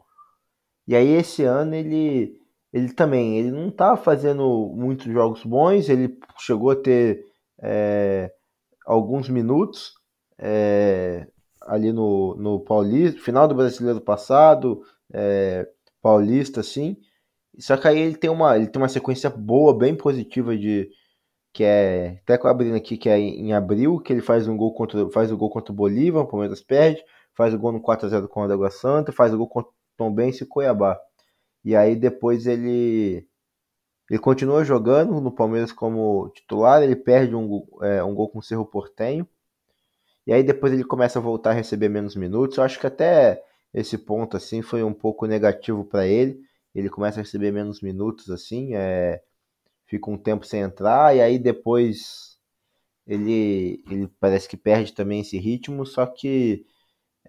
E 0.87 0.94
aí 0.94 1.09
esse 1.09 1.44
ano 1.44 1.75
ele 1.75 2.38
ele 2.73 2.92
também 2.92 3.38
ele 3.38 3.51
não 3.51 3.70
tá 3.70 3.96
fazendo 3.96 4.73
muitos 4.77 5.07
jogos 5.12 5.44
bons. 5.44 5.88
Ele 5.88 6.18
chegou 6.38 6.70
a 6.70 6.77
ter 6.77 7.27
é, 7.61 8.33
alguns 8.87 9.29
minutos 9.29 9.94
é, 10.38 11.27
ali 11.70 11.92
no, 11.92 12.35
no 12.37 12.61
Paulista, 12.61 13.20
final 13.20 13.46
do 13.46 13.54
Brasileiro 13.54 14.00
passado, 14.00 14.83
é, 15.12 15.68
Paulista, 16.02 16.61
assim. 16.61 16.96
Só 17.59 17.76
que 17.76 17.87
aí 17.88 17.98
ele 17.98 18.16
tem 18.16 18.30
uma 18.30 18.56
ele 18.56 18.66
tem 18.66 18.83
uma 18.83 18.88
sequência 18.88 19.30
boa, 19.30 19.76
bem 19.76 19.94
positiva 19.94 20.56
de 20.56 20.90
que 21.52 21.64
é 21.64 22.20
até 22.22 22.38
abrindo 22.48 22.76
aqui 22.76 22.96
que 22.96 23.09
é 23.09 23.18
em 23.18 23.52
abril 23.52 24.00
que 24.00 24.12
ele 24.12 24.22
faz 24.22 24.48
um 24.48 24.56
gol 24.56 24.74
contra 24.74 25.11
faz 25.11 25.33
o 25.33 25.37
gol 25.37 25.50
contra 25.50 25.72
o 25.72 25.76
Bolívar, 25.76 26.22
o 26.24 26.28
Palmeiras 26.28 26.62
perde 26.62 27.04
faz 27.35 27.54
o 27.54 27.59
gol 27.59 27.72
no 27.72 27.83
4x0 27.83 28.28
com 28.28 28.40
o 28.40 28.52
Água 28.52 28.70
Santa, 28.70 29.12
faz 29.12 29.33
o 29.33 29.38
gol 29.38 29.48
contra 29.48 29.70
o 29.70 29.74
Tom 29.96 30.12
Benz 30.12 30.40
e 30.40 30.46
Cuiabá. 30.46 30.98
E 31.64 31.76
aí 31.76 31.96
depois 31.96 32.46
ele 32.46 33.26
ele 34.11 34.18
continua 34.18 34.64
jogando 34.64 35.20
no 35.20 35.33
Palmeiras 35.33 35.72
como 35.72 36.30
titular, 36.35 36.83
ele 36.83 36.96
perde 36.96 37.35
um, 37.35 37.64
é, 37.83 38.02
um 38.02 38.14
gol 38.14 38.28
com 38.28 38.40
o 38.40 38.42
Cerro 38.42 38.66
Portenho. 38.66 39.26
E 40.26 40.33
aí 40.33 40.42
depois 40.42 40.72
ele 40.72 40.85
começa 40.85 41.18
a 41.18 41.22
voltar 41.22 41.50
a 41.50 41.54
receber 41.54 41.88
menos 41.88 42.16
minutos. 42.16 42.56
Eu 42.59 42.64
acho 42.64 42.78
que 42.80 42.87
até 42.87 43.42
esse 43.74 43.98
ponto 43.98 44.37
assim 44.37 44.62
foi 44.62 44.83
um 44.83 44.94
pouco 44.94 45.26
negativo 45.26 45.85
para 45.85 46.06
ele. 46.06 46.40
Ele 46.74 46.88
começa 46.90 47.20
a 47.20 47.22
receber 47.22 47.52
menos 47.52 47.80
minutos 47.83 48.30
assim, 48.30 48.74
é, 48.74 49.22
fica 49.87 50.11
um 50.11 50.18
tempo 50.18 50.46
sem 50.46 50.61
entrar 50.62 51.16
e 51.16 51.20
aí 51.22 51.38
depois 51.38 52.38
ele 53.06 53.83
ele 53.90 54.09
parece 54.20 54.48
que 54.48 54.56
perde 54.56 54.92
também 54.94 55.20
esse 55.22 55.38
ritmo, 55.38 55.87
só 55.87 56.06
que 56.06 56.66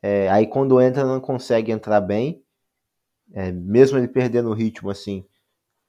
é, 0.03 0.29
aí 0.29 0.47
quando 0.47 0.81
entra 0.81 1.05
não 1.05 1.19
consegue 1.21 1.71
entrar 1.71 2.01
bem. 2.01 2.43
É, 3.33 3.51
mesmo 3.51 3.97
ele 3.97 4.07
perdendo 4.07 4.49
o 4.49 4.53
ritmo, 4.53 4.89
assim, 4.89 5.25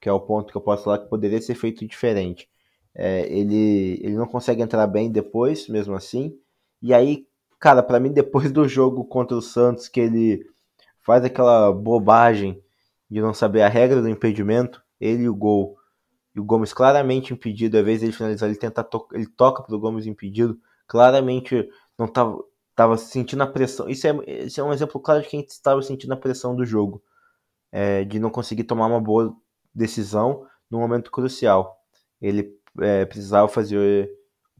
que 0.01 0.09
é 0.09 0.13
o 0.13 0.19
ponto 0.21 0.51
que 0.51 0.57
eu 0.57 0.61
posso 0.61 0.83
falar 0.85 0.99
que 0.99 1.09
poderia 1.09 1.41
ser 1.41 1.55
feito 1.55 1.85
diferente. 1.87 2.49
É, 2.95 3.27
ele, 3.33 3.99
ele 4.03 4.15
não 4.15 4.27
consegue 4.27 4.61
entrar 4.61 4.87
bem 4.87 5.11
depois, 5.11 5.67
mesmo 5.69 5.95
assim. 5.95 6.37
E 6.83 6.93
aí, 6.93 7.25
cara, 7.61 7.81
para 7.81 7.97
mim, 7.97 8.11
depois 8.11 8.51
do 8.51 8.67
jogo 8.67 9.05
contra 9.05 9.37
o 9.37 9.41
Santos, 9.41 9.87
que 9.87 10.01
ele 10.01 10.45
faz 10.99 11.23
aquela 11.23 11.71
bobagem 11.71 12.61
de 13.09 13.21
não 13.21 13.33
saber 13.33 13.61
a 13.61 13.69
regra 13.69 14.01
do 14.01 14.09
impedimento, 14.09 14.83
ele 14.99 15.23
e 15.23 15.29
o 15.29 15.35
gol. 15.35 15.77
E 16.35 16.41
o 16.41 16.43
Gomes 16.43 16.73
claramente 16.73 17.33
impedido, 17.33 17.77
às 17.77 17.85
vezes 17.85 18.03
ele 18.03 18.11
finalizar, 18.11 18.49
ele 18.49 18.57
tenta 18.57 18.83
to 18.83 19.07
ele 19.13 19.27
toca 19.27 19.63
pro 19.63 19.79
Gomes 19.79 20.05
impedido, 20.05 20.59
claramente 20.85 21.69
não 21.97 22.07
tava, 22.07 22.43
tava 22.75 22.97
sentindo 22.97 23.43
a 23.43 23.47
pressão. 23.47 23.87
Isso 23.87 24.05
é, 24.07 24.43
isso 24.45 24.59
é 24.59 24.63
um 24.63 24.73
exemplo 24.73 24.99
claro 24.99 25.21
de 25.21 25.29
quem 25.29 25.41
estava 25.41 25.81
sentindo 25.81 26.13
a 26.13 26.17
pressão 26.17 26.55
do 26.55 26.65
jogo, 26.65 27.01
é, 27.71 28.03
de 28.03 28.19
não 28.19 28.29
conseguir 28.29 28.65
tomar 28.65 28.87
uma 28.87 28.99
boa 28.99 29.33
decisão 29.73 30.45
no 30.69 30.79
momento 30.79 31.11
crucial. 31.11 31.77
Ele 32.19 32.57
é, 32.81 33.05
precisava 33.05 33.47
fazer 33.47 34.09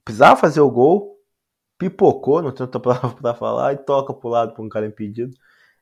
precisava 0.05 0.39
fazer 0.39 0.61
o 0.61 0.71
gol, 0.71 1.12
pipocou, 1.89 2.41
não 2.41 2.51
tem 2.51 2.65
outra 2.65 2.79
palavra 2.81 3.15
para 3.21 3.33
falar, 3.33 3.73
e 3.73 3.77
toca 3.77 4.13
pro 4.13 4.29
lado 4.29 4.53
para 4.53 4.63
um 4.63 4.69
cara 4.69 4.85
impedido. 4.85 5.35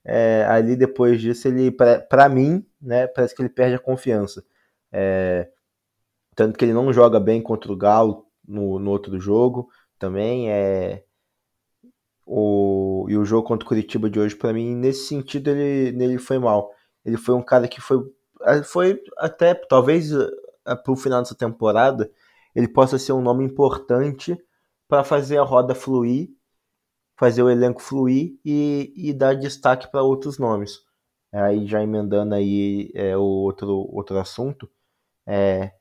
É, 0.03 0.45
ali 0.47 0.75
depois 0.75 1.21
disso, 1.21 1.47
ele, 1.47 1.71
para 1.71 2.29
mim, 2.29 2.65
né, 2.81 3.07
parece 3.07 3.35
que 3.35 3.41
ele 3.41 3.49
perde 3.49 3.75
a 3.75 3.79
confiança. 3.79 4.43
É, 4.91 5.49
tanto 6.35 6.57
que 6.57 6.65
ele 6.65 6.73
não 6.73 6.91
joga 6.91 7.19
bem 7.19 7.41
contra 7.41 7.71
o 7.71 7.75
Galo 7.75 8.25
no, 8.47 8.79
no 8.79 8.91
outro 8.91 9.19
jogo 9.19 9.69
também. 9.99 10.51
É, 10.51 11.03
o, 12.25 13.05
e 13.09 13.17
o 13.17 13.25
jogo 13.25 13.47
contra 13.47 13.65
o 13.65 13.67
Curitiba 13.67 14.09
de 14.09 14.19
hoje, 14.19 14.35
para 14.35 14.53
mim, 14.53 14.75
nesse 14.75 15.07
sentido, 15.07 15.49
ele, 15.49 15.91
nele 15.91 16.17
foi 16.17 16.39
mal. 16.39 16.71
Ele 17.05 17.17
foi 17.17 17.35
um 17.35 17.43
cara 17.43 17.67
que 17.67 17.81
foi, 17.81 17.99
foi 18.63 19.01
até, 19.17 19.53
talvez, 19.53 20.11
para 20.63 20.91
o 20.91 20.95
final 20.95 21.21
dessa 21.21 21.35
temporada, 21.35 22.09
ele 22.55 22.67
possa 22.67 22.97
ser 22.97 23.13
um 23.13 23.21
nome 23.21 23.43
importante 23.45 24.37
para 24.91 25.05
fazer 25.05 25.37
a 25.37 25.43
roda 25.43 25.73
fluir, 25.73 26.31
fazer 27.17 27.41
o 27.41 27.49
elenco 27.49 27.81
fluir 27.81 28.37
e, 28.43 28.93
e 28.93 29.13
dar 29.13 29.35
destaque 29.37 29.89
para 29.89 30.03
outros 30.03 30.37
nomes. 30.37 30.79
Aí 31.31 31.65
já 31.65 31.81
emendando 31.81 32.35
aí 32.35 32.91
é, 32.93 33.15
o 33.15 33.21
outro, 33.21 33.87
outro 33.89 34.19
assunto, 34.19 34.69
é, 35.25 35.71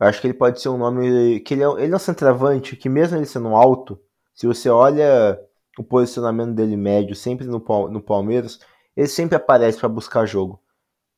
eu 0.00 0.06
acho 0.08 0.20
que 0.20 0.26
ele 0.26 0.34
pode 0.34 0.60
ser 0.60 0.68
um 0.68 0.78
nome 0.78 1.38
que 1.40 1.54
ele 1.54 1.62
é, 1.62 1.66
ele 1.80 1.92
é 1.92 1.96
um 1.96 1.98
centroavante 2.00 2.74
que 2.76 2.88
mesmo 2.88 3.16
ele 3.16 3.24
sendo 3.24 3.54
alto, 3.54 4.02
se 4.34 4.48
você 4.48 4.68
olha 4.68 5.40
o 5.78 5.84
posicionamento 5.84 6.52
dele 6.52 6.76
médio 6.76 7.14
sempre 7.14 7.46
no, 7.46 7.60
no 7.88 8.02
Palmeiras, 8.02 8.58
ele 8.96 9.06
sempre 9.06 9.36
aparece 9.36 9.78
para 9.78 9.88
buscar 9.88 10.26
jogo, 10.26 10.60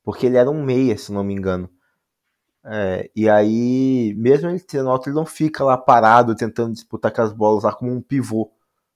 porque 0.04 0.26
ele 0.26 0.36
era 0.36 0.50
um 0.50 0.62
meia, 0.62 0.98
se 0.98 1.10
não 1.10 1.24
me 1.24 1.32
engano. 1.32 1.70
É, 2.64 3.10
e 3.14 3.28
aí, 3.28 4.14
mesmo 4.16 4.48
ele 4.48 4.60
tendo 4.60 4.88
alto, 4.88 5.08
ele 5.08 5.16
não 5.16 5.26
fica 5.26 5.64
lá 5.64 5.76
parado 5.76 6.34
tentando 6.34 6.72
disputar 6.72 7.12
com 7.12 7.22
as 7.22 7.32
bolas 7.32 7.64
lá 7.64 7.72
como 7.72 7.92
um 7.92 8.00
pivô 8.00 8.52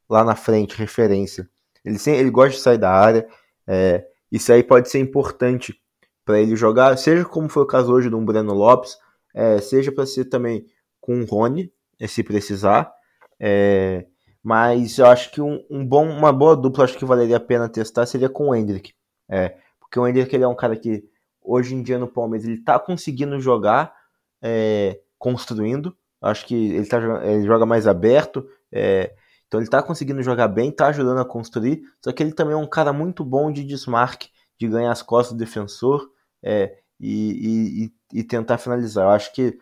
lá 0.09 0.23
na 0.25 0.37
frente, 0.37 0.79
referência. 0.79 1.49
Ele, 1.85 1.99
ele 2.07 2.31
gosta 2.31 2.57
de 2.57 2.61
sair 2.61 2.79
da 2.79 2.91
área. 2.91 3.27
É, 3.67 4.07
isso 4.31 4.53
aí 4.53 4.63
pode 4.63 4.89
ser 4.89 4.99
importante 5.01 5.75
para 6.25 6.41
ele 6.41 6.57
jogar, 6.57 6.97
seja 6.99 7.25
como 7.25 7.49
foi 7.49 7.63
o 7.63 7.67
caso 7.67 7.93
hoje 7.93 8.11
do 8.11 8.21
Breno 8.21 8.53
Lopes, 8.53 8.99
é, 9.33 9.61
seja 9.61 9.93
para 9.93 10.05
ser 10.05 10.25
também 10.25 10.67
com 11.01 11.21
o 11.21 11.25
Rony, 11.25 11.73
é, 12.01 12.07
se 12.09 12.23
precisar. 12.23 12.93
É, 13.39 14.07
mas 14.43 14.99
eu 14.99 15.07
acho 15.07 15.31
que 15.31 15.41
um, 15.41 15.65
um, 15.71 15.87
bom, 15.87 16.09
uma 16.09 16.33
boa 16.33 16.57
dupla 16.57 16.85
acho 16.85 16.99
que 16.99 17.05
valeria 17.05 17.37
a 17.37 17.41
pena 17.41 17.69
testar 17.69 18.07
seria 18.07 18.29
com 18.29 18.49
o 18.49 18.55
Hendrick. 18.55 18.93
É, 19.29 19.57
porque 19.79 19.99
o 19.99 20.07
Hendrick 20.07 20.35
ele 20.35 20.45
é 20.45 20.49
um 20.49 20.55
cara 20.55 20.77
que 20.77 21.05
hoje 21.47 21.75
em 21.75 21.83
dia 21.83 21.99
no 21.99 22.09
Palmeiras 22.09 22.47
ele 22.47 22.61
tá 22.61 22.79
conseguindo 22.79 23.39
jogar 23.41 23.95
é, 24.43 25.01
construindo. 25.19 25.97
Acho 26.21 26.45
que 26.45 26.55
ele, 26.55 26.87
tá, 26.87 26.99
ele 27.25 27.47
joga 27.47 27.65
mais 27.65 27.87
aberto. 27.87 28.47
É, 28.73 29.15
então 29.47 29.61
ele 29.61 29.71
tá 29.71 29.83
conseguindo 29.83 30.23
jogar 30.23 30.49
bem, 30.49 30.73
tá 30.73 30.89
ajudando 30.89 31.21
a 31.21 31.25
construir. 31.25 31.83
Só 32.05 32.13
que 32.13 32.23
ele 32.23 32.33
também 32.33 32.55
é 32.55 32.59
um 32.59 32.69
cara 32.69 32.93
muito 32.93 33.25
bom 33.25 33.53
de 33.53 33.65
desmarque, 33.65 34.29
de 34.59 34.67
ganhar 34.67 34.91
as 34.91 35.03
costas 35.03 35.37
do 35.37 35.39
defensor 35.39 36.11
é, 36.43 36.77
e, 36.99 37.91
e, 38.13 38.19
e, 38.21 38.25
tentar 38.25 38.59
finalizar. 38.59 39.05
Eu 39.05 39.11
acho 39.11 39.33
que 39.33 39.57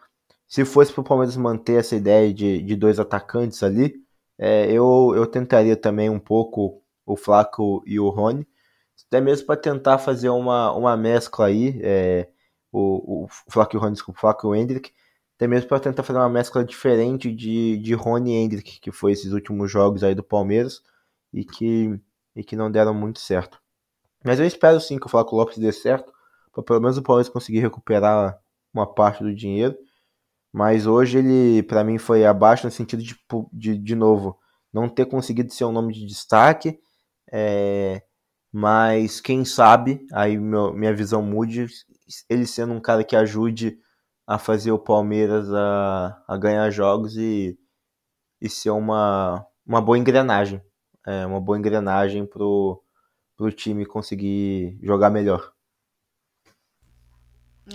se 0.49 0.65
fosse 0.65 0.93
para 0.93 1.03
o 1.03 1.05
Palmeiras 1.05 1.37
manter 1.37 1.81
essa 1.81 1.97
ideia 1.97 2.33
de, 2.33 2.63
de 2.63 2.77
dois 2.77 2.99
atacantes 2.99 3.63
ali, 3.63 3.95
é, 4.39 4.71
eu, 4.71 5.13
eu 5.15 5.27
tentaria 5.27 5.77
também 5.77 6.09
um 6.09 6.19
pouco 6.19 6.83
o 7.05 7.17
Flaco 7.17 7.83
e 7.87 8.01
o 8.01 8.09
Rony 8.09 8.47
até 9.15 9.21
mesmo 9.21 9.47
para 9.47 9.57
tentar 9.57 9.99
fazer 9.99 10.29
uma, 10.29 10.73
uma 10.73 10.97
mescla 10.97 11.47
aí, 11.47 11.79
é, 11.85 12.29
o, 12.73 13.25
o 13.25 13.29
Flávio 13.49 13.79
Rony, 13.79 13.93
desculpa, 13.93 14.37
o 14.43 14.55
Hendrick, 14.57 14.93
até 15.37 15.47
mesmo 15.47 15.69
para 15.69 15.79
tentar 15.79 16.03
fazer 16.03 16.19
uma 16.19 16.29
mescla 16.29 16.65
diferente 16.65 17.33
de, 17.33 17.79
de 17.79 17.95
Rony 17.95 18.33
e 18.33 18.35
Hendrick, 18.35 18.81
que 18.81 18.91
foi 18.91 19.13
esses 19.13 19.31
últimos 19.31 19.71
jogos 19.71 20.03
aí 20.03 20.17
do 20.17 20.25
Palmeiras 20.25 20.83
e 21.33 21.45
que, 21.45 21.97
e 22.35 22.43
que 22.43 22.57
não 22.57 22.69
deram 22.69 22.93
muito 22.93 23.21
certo. 23.21 23.61
Mas 24.25 24.41
eu 24.41 24.47
espero 24.47 24.81
sim 24.81 24.99
que 24.99 25.07
o 25.07 25.09
Flávio 25.09 25.37
Lopes 25.37 25.59
dê 25.59 25.71
certo, 25.71 26.13
para 26.53 26.65
pelo 26.65 26.81
menos 26.81 26.99
o 26.99 27.03
Palmeiras 27.03 27.29
conseguir 27.29 27.61
recuperar 27.61 28.37
uma 28.73 28.93
parte 28.93 29.23
do 29.23 29.33
dinheiro. 29.33 29.77
Mas 30.53 30.87
hoje 30.89 31.19
ele, 31.19 31.63
para 31.63 31.85
mim, 31.85 31.99
foi 31.99 32.25
abaixo 32.25 32.67
no 32.67 32.73
sentido 32.73 33.03
de, 33.03 33.17
de, 33.53 33.79
de 33.79 33.95
novo, 33.95 34.37
não 34.73 34.89
ter 34.89 35.07
conseguido 35.07 35.53
ser 35.53 35.67
um 35.67 35.73
nome 35.73 35.93
de 35.93 36.05
destaque. 36.05 36.81
É, 37.31 38.03
mas 38.57 39.21
quem 39.21 39.45
sabe, 39.45 40.07
aí 40.13 40.39
meu, 40.39 40.73
minha 40.73 40.95
visão 40.95 41.21
mude, 41.21 41.67
ele 42.31 42.47
sendo 42.47 42.73
um 42.73 42.81
cara 42.81 43.03
que 43.03 43.17
ajude 43.17 43.81
a 44.25 44.39
fazer 44.39 44.71
o 44.71 44.79
Palmeiras 44.79 45.53
a, 45.53 46.23
a 46.29 46.37
ganhar 46.37 46.71
jogos 46.71 47.17
e, 47.17 47.59
e 48.41 48.49
ser 48.49 48.71
uma, 48.71 49.45
uma 49.67 49.83
boa 49.83 49.99
engrenagem. 49.99 50.63
É, 51.05 51.27
uma 51.27 51.41
boa 51.41 51.59
engrenagem 51.59 52.25
pro, 52.25 52.81
pro 53.37 53.51
time 53.51 53.85
conseguir 53.85 54.79
jogar 54.81 55.11
melhor. 55.11 55.53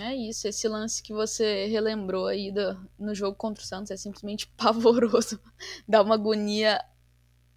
É 0.00 0.14
isso, 0.16 0.48
esse 0.48 0.66
lance 0.66 1.02
que 1.02 1.12
você 1.12 1.66
relembrou 1.66 2.26
aí 2.26 2.50
do, 2.50 2.88
no 2.98 3.14
jogo 3.14 3.36
contra 3.36 3.62
o 3.62 3.66
Santos 3.66 3.90
é 3.90 3.98
simplesmente 3.98 4.46
pavoroso. 4.56 5.38
Dá 5.86 6.00
uma 6.00 6.14
agonia 6.14 6.82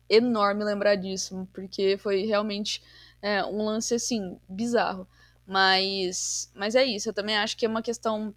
enorme 0.10 0.66
lembrar 0.66 0.96
disso, 0.96 1.48
porque 1.54 1.98
foi 1.98 2.26
realmente 2.26 2.84
é, 3.24 3.44
um 3.46 3.64
lance 3.64 3.96
assim, 3.96 4.38
bizarro. 4.50 5.08
Mas, 5.48 6.52
mas 6.54 6.76
é 6.76 6.84
isso, 6.84 7.10
eu 7.10 7.14
também 7.14 7.38
acho 7.38 7.58
que 7.58 7.66
é 7.66 7.70
uma 7.70 7.82
questão 7.82 8.36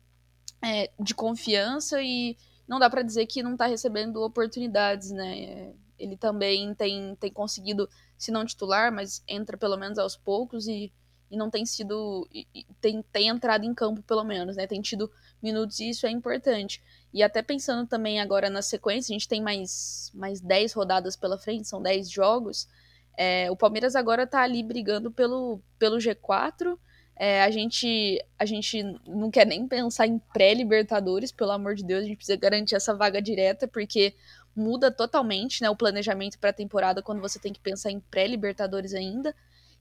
é, 0.64 0.90
de 0.98 1.14
confiança 1.14 2.00
e 2.00 2.36
não 2.66 2.78
dá 2.78 2.88
para 2.88 3.02
dizer 3.02 3.26
que 3.26 3.42
não 3.42 3.56
tá 3.56 3.66
recebendo 3.66 4.22
oportunidades, 4.22 5.10
né? 5.10 5.74
Ele 5.98 6.16
também 6.16 6.74
tem, 6.74 7.16
tem 7.16 7.32
conseguido, 7.32 7.88
se 8.16 8.30
não 8.30 8.44
titular, 8.44 8.92
mas 8.92 9.22
entra 9.26 9.56
pelo 9.56 9.76
menos 9.76 9.98
aos 9.98 10.16
poucos 10.16 10.66
e, 10.66 10.92
e 11.30 11.36
não 11.36 11.50
tem 11.50 11.64
sido. 11.64 12.28
tem, 12.80 13.02
tem 13.12 13.28
entrado 13.28 13.64
em 13.64 13.74
campo, 13.74 14.02
pelo 14.02 14.24
menos, 14.24 14.56
né? 14.56 14.66
Tem 14.66 14.80
tido 14.80 15.10
minutos 15.42 15.80
e 15.80 15.90
isso 15.90 16.06
é 16.06 16.10
importante. 16.10 16.82
E 17.12 17.22
até 17.22 17.40
pensando 17.40 17.86
também 17.88 18.20
agora 18.20 18.50
na 18.50 18.62
sequência, 18.62 19.12
a 19.12 19.16
gente 19.16 19.28
tem 19.28 19.40
mais, 19.40 20.10
mais 20.14 20.40
10 20.40 20.72
rodadas 20.74 21.16
pela 21.16 21.38
frente, 21.38 21.68
são 21.68 21.80
10 21.80 22.10
jogos. 22.10 22.68
É, 23.16 23.50
o 23.50 23.56
Palmeiras 23.56 23.96
agora 23.96 24.26
tá 24.26 24.42
ali 24.42 24.62
brigando 24.62 25.10
pelo, 25.10 25.60
pelo 25.78 25.96
G4. 25.96 26.78
É, 27.18 27.42
a, 27.42 27.50
gente, 27.50 28.22
a 28.38 28.44
gente 28.44 28.82
não 29.06 29.30
quer 29.30 29.46
nem 29.46 29.66
pensar 29.66 30.06
em 30.06 30.18
pré-Libertadores, 30.34 31.32
pelo 31.32 31.52
amor 31.52 31.74
de 31.74 31.82
Deus, 31.82 32.04
a 32.04 32.06
gente 32.06 32.18
precisa 32.18 32.36
garantir 32.36 32.74
essa 32.74 32.94
vaga 32.94 33.22
direta, 33.22 33.66
porque 33.66 34.14
muda 34.54 34.90
totalmente 34.90 35.62
né, 35.62 35.70
o 35.70 35.76
planejamento 35.76 36.38
para 36.38 36.50
a 36.50 36.52
temporada 36.52 37.02
quando 37.02 37.20
você 37.20 37.38
tem 37.38 37.52
que 37.52 37.60
pensar 37.60 37.90
em 37.90 38.00
pré-Libertadores 38.00 38.92
ainda. 38.92 39.34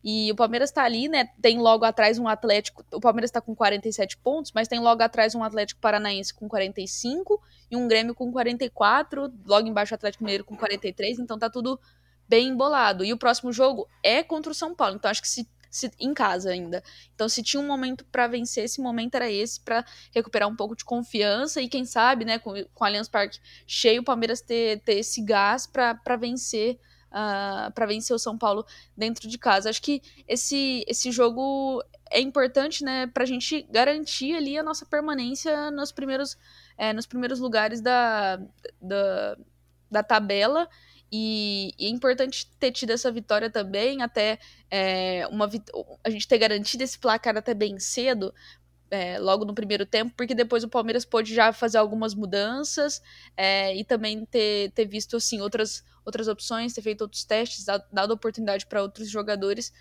E 0.07 0.31
o 0.31 0.35
Palmeiras 0.35 0.71
tá 0.71 0.83
ali, 0.83 1.09
né? 1.09 1.29
Tem 1.41 1.57
logo 1.57 1.83
atrás 1.83 2.19
um 2.19 2.27
Atlético. 2.27 2.85
O 2.93 2.99
Palmeiras 2.99 3.31
tá 3.31 3.41
com 3.41 3.55
47 3.55 4.17
pontos, 4.17 4.51
mas 4.53 4.67
tem 4.67 4.79
logo 4.79 5.01
atrás 5.01 5.33
um 5.33 5.43
Atlético 5.43 5.81
Paranaense 5.81 6.31
com 6.31 6.47
45 6.47 7.41
e 7.71 7.75
um 7.75 7.87
Grêmio 7.87 8.13
com 8.13 8.31
44. 8.31 9.33
Logo 9.47 9.67
embaixo 9.67 9.93
o 9.93 9.95
Atlético 9.95 10.23
Mineiro 10.23 10.45
com 10.45 10.55
43. 10.55 11.17
Então 11.17 11.39
tá 11.39 11.49
tudo 11.49 11.79
bem 12.27 12.49
embolado. 12.49 13.03
E 13.03 13.13
o 13.13 13.17
próximo 13.17 13.51
jogo 13.51 13.87
é 14.03 14.23
contra 14.23 14.51
o 14.51 14.55
São 14.55 14.75
Paulo. 14.75 14.95
Então 14.95 15.09
acho 15.09 15.21
que 15.21 15.27
se, 15.27 15.47
se 15.69 15.91
em 15.99 16.13
casa 16.13 16.51
ainda. 16.51 16.83
Então 17.13 17.27
se 17.29 17.43
tinha 17.43 17.61
um 17.61 17.67
momento 17.67 18.05
para 18.05 18.27
vencer, 18.27 18.65
esse 18.65 18.81
momento 18.81 19.15
era 19.15 19.29
esse 19.29 19.59
para 19.59 19.85
recuperar 20.13 20.49
um 20.49 20.55
pouco 20.55 20.75
de 20.75 20.85
confiança 20.85 21.61
e 21.61 21.67
quem 21.67 21.85
sabe, 21.85 22.25
né, 22.25 22.39
com, 22.39 22.53
com 22.73 22.83
o 22.83 22.87
Allianz 22.87 23.07
Parque 23.07 23.39
cheio, 23.67 24.01
o 24.01 24.05
Palmeiras 24.05 24.41
ter, 24.41 24.81
ter 24.81 24.99
esse 24.99 25.21
gás 25.21 25.67
para 25.67 26.15
vencer 26.17 26.79
Uh, 27.05 27.17
ah, 27.17 27.71
para 27.73 27.85
vencer 27.85 28.13
o 28.13 28.19
São 28.19 28.37
Paulo 28.37 28.65
dentro 28.97 29.29
de 29.29 29.37
casa. 29.37 29.69
Acho 29.69 29.81
que 29.81 30.01
esse, 30.27 30.83
esse 30.85 31.13
jogo 31.13 31.81
é 32.11 32.19
importante, 32.19 32.83
né, 32.83 33.07
para 33.07 33.23
a 33.23 33.25
gente 33.25 33.61
garantir 33.71 34.35
ali 34.35 34.57
a 34.57 34.63
nossa 34.63 34.85
permanência 34.85 35.71
nos 35.71 35.93
primeiros, 35.93 36.37
é, 36.77 36.91
nos 36.91 37.05
primeiros 37.05 37.39
lugares 37.39 37.79
da, 37.79 38.37
da, 38.81 39.37
da 39.89 40.03
tabela 40.03 40.67
E, 41.17 41.73
e, 41.79 41.85
é 41.85 41.89
importante 41.89 42.45
ter 42.59 42.71
tido 42.71 42.89
essa 42.89 43.09
vitória 43.09 43.49
também, 43.49 44.01
até 44.01 44.37
é, 44.69 45.25
uma 45.27 45.49
a 46.03 46.09
gente 46.09 46.27
ter 46.27 46.37
garantido 46.37 46.83
esse 46.83 46.99
placar 46.99 47.37
até 47.37 47.53
bem 47.53 47.79
cedo, 47.79 48.33
é, 48.91 49.17
logo 49.17 49.45
no 49.45 49.55
primeiro 49.55 49.85
tempo, 49.85 50.13
porque 50.17 50.35
depois 50.35 50.65
o 50.65 50.69
Palmeiras 50.69 51.05
pôde 51.05 51.33
já 51.33 51.53
fazer 51.53 51.77
algumas 51.77 52.13
mudanças 52.13 53.01
é, 53.37 53.73
e 53.77 53.85
também 53.85 54.25
ter, 54.25 54.71
ter 54.71 54.85
visto 54.85 55.15
assim, 55.15 55.39
outras, 55.39 55.85
outras 56.03 56.27
opções, 56.27 56.73
ter 56.73 56.81
feito 56.81 57.01
outros 57.01 57.23
testes, 57.23 57.63
dado, 57.63 57.85
dado 57.93 58.11
oportunidade 58.11 58.65
para 58.65 58.81
outros 58.81 59.09
jogadores. 59.09 59.71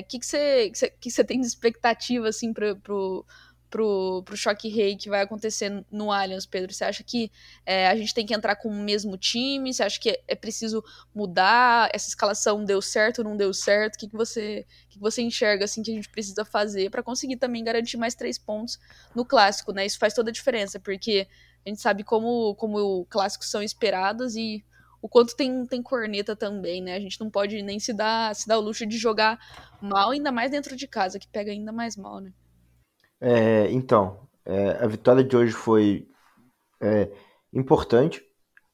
O 0.00 0.04
que 0.06 0.22
você 0.22 0.70
que 0.70 0.90
que 1.00 1.10
que 1.10 1.24
tem 1.24 1.40
de 1.40 1.46
expectativa 1.46 2.28
assim, 2.28 2.52
para 2.52 2.74
pro, 2.76 3.24
pro, 3.72 4.22
pro 4.22 4.36
choque 4.36 4.68
rei 4.68 4.94
que 4.94 5.08
vai 5.08 5.22
acontecer 5.22 5.82
no 5.90 6.12
Allianz, 6.12 6.44
Pedro? 6.44 6.72
Você 6.72 6.84
acha 6.84 7.02
que 7.02 7.32
é, 7.64 7.88
a 7.88 7.96
gente 7.96 8.12
tem 8.12 8.26
que 8.26 8.34
entrar 8.34 8.54
com 8.54 8.68
o 8.68 8.74
mesmo 8.74 9.16
time? 9.16 9.72
Você 9.72 9.82
acha 9.82 9.98
que 9.98 10.10
é, 10.10 10.22
é 10.28 10.34
preciso 10.34 10.84
mudar? 11.14 11.88
Essa 11.92 12.08
escalação 12.08 12.62
deu 12.66 12.82
certo 12.82 13.20
ou 13.20 13.24
não 13.24 13.34
deu 13.34 13.54
certo? 13.54 13.94
O 13.94 13.98
que, 13.98 14.08
que, 14.08 14.14
você, 14.14 14.66
que, 14.90 14.96
que 14.96 15.00
você 15.00 15.22
enxerga 15.22 15.64
assim 15.64 15.82
que 15.82 15.90
a 15.90 15.94
gente 15.94 16.10
precisa 16.10 16.44
fazer 16.44 16.90
para 16.90 17.02
conseguir 17.02 17.36
também 17.36 17.64
garantir 17.64 17.96
mais 17.96 18.14
três 18.14 18.38
pontos 18.38 18.78
no 19.14 19.24
clássico, 19.24 19.72
né? 19.72 19.86
Isso 19.86 19.98
faz 19.98 20.12
toda 20.12 20.28
a 20.28 20.32
diferença, 20.32 20.78
porque 20.78 21.26
a 21.64 21.68
gente 21.70 21.80
sabe 21.80 22.04
como, 22.04 22.54
como 22.56 23.06
clássicos 23.06 23.48
são 23.50 23.62
esperados 23.62 24.36
e 24.36 24.62
o 25.00 25.08
quanto 25.08 25.34
tem, 25.34 25.64
tem 25.66 25.82
corneta 25.82 26.36
também, 26.36 26.82
né? 26.82 26.94
A 26.94 27.00
gente 27.00 27.18
não 27.18 27.30
pode 27.30 27.62
nem 27.62 27.80
se 27.80 27.94
dar, 27.94 28.34
se 28.36 28.46
dar 28.46 28.58
o 28.58 28.60
luxo 28.60 28.86
de 28.86 28.98
jogar 28.98 29.40
mal, 29.80 30.10
ainda 30.10 30.30
mais 30.30 30.50
dentro 30.50 30.76
de 30.76 30.86
casa, 30.86 31.18
que 31.18 31.26
pega 31.26 31.50
ainda 31.50 31.72
mais 31.72 31.96
mal, 31.96 32.20
né? 32.20 32.32
É, 33.24 33.70
então, 33.70 34.28
é, 34.44 34.84
a 34.84 34.86
vitória 34.88 35.22
de 35.22 35.36
hoje 35.36 35.52
foi 35.52 36.08
é, 36.82 37.08
importante 37.52 38.20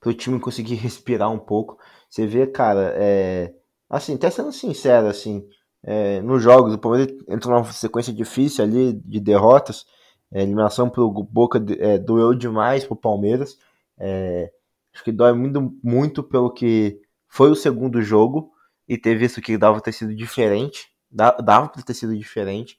para 0.00 0.08
o 0.08 0.14
time 0.14 0.40
conseguir 0.40 0.76
respirar 0.76 1.30
um 1.30 1.38
pouco. 1.38 1.78
Você 2.08 2.26
vê, 2.26 2.46
cara, 2.46 2.94
é, 2.96 3.54
assim, 3.90 4.14
até 4.14 4.30
sendo 4.30 4.50
sincero, 4.50 5.06
assim, 5.06 5.46
é, 5.82 6.22
nos 6.22 6.42
jogos, 6.42 6.72
o 6.72 6.78
Palmeiras 6.78 7.14
entrou 7.28 7.54
numa 7.54 7.70
sequência 7.72 8.12
difícil 8.12 8.64
ali 8.64 8.94
de 8.94 9.20
derrotas. 9.20 9.84
É, 10.32 10.42
eliminação 10.42 10.88
pro 10.88 11.10
Boca 11.10 11.62
é, 11.78 11.98
doeu 11.98 12.34
demais 12.34 12.84
pro 12.86 12.96
Palmeiras. 12.96 13.58
É, 13.98 14.50
acho 14.94 15.04
que 15.04 15.12
dói 15.12 15.34
muito, 15.34 15.78
muito 15.84 16.22
pelo 16.22 16.52
que 16.52 17.00
foi 17.28 17.50
o 17.50 17.54
segundo 17.54 18.00
jogo 18.00 18.50
e 18.88 18.96
ter 18.96 19.14
visto 19.16 19.42
que 19.42 19.58
dava 19.58 19.80
ter 19.82 19.92
sido 19.92 20.14
diferente. 20.14 20.88
Dava 21.10 21.68
para 21.68 21.82
ter 21.82 21.94
sido 21.94 22.16
diferente. 22.16 22.78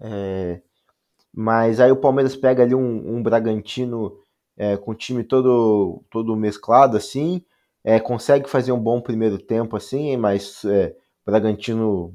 É, 0.00 0.60
mas 1.36 1.80
aí 1.80 1.92
o 1.92 1.96
Palmeiras 1.96 2.34
pega 2.34 2.62
ali 2.62 2.74
um, 2.74 3.16
um 3.16 3.22
Bragantino 3.22 4.16
é, 4.56 4.74
com 4.74 4.92
o 4.92 4.94
time 4.94 5.22
todo, 5.22 6.02
todo 6.10 6.34
mesclado 6.34 6.96
assim, 6.96 7.42
é, 7.84 8.00
consegue 8.00 8.48
fazer 8.48 8.72
um 8.72 8.80
bom 8.80 9.02
primeiro 9.02 9.36
tempo 9.36 9.76
assim, 9.76 10.16
mas 10.16 10.64
é, 10.64 10.96
Bragantino, 11.26 12.14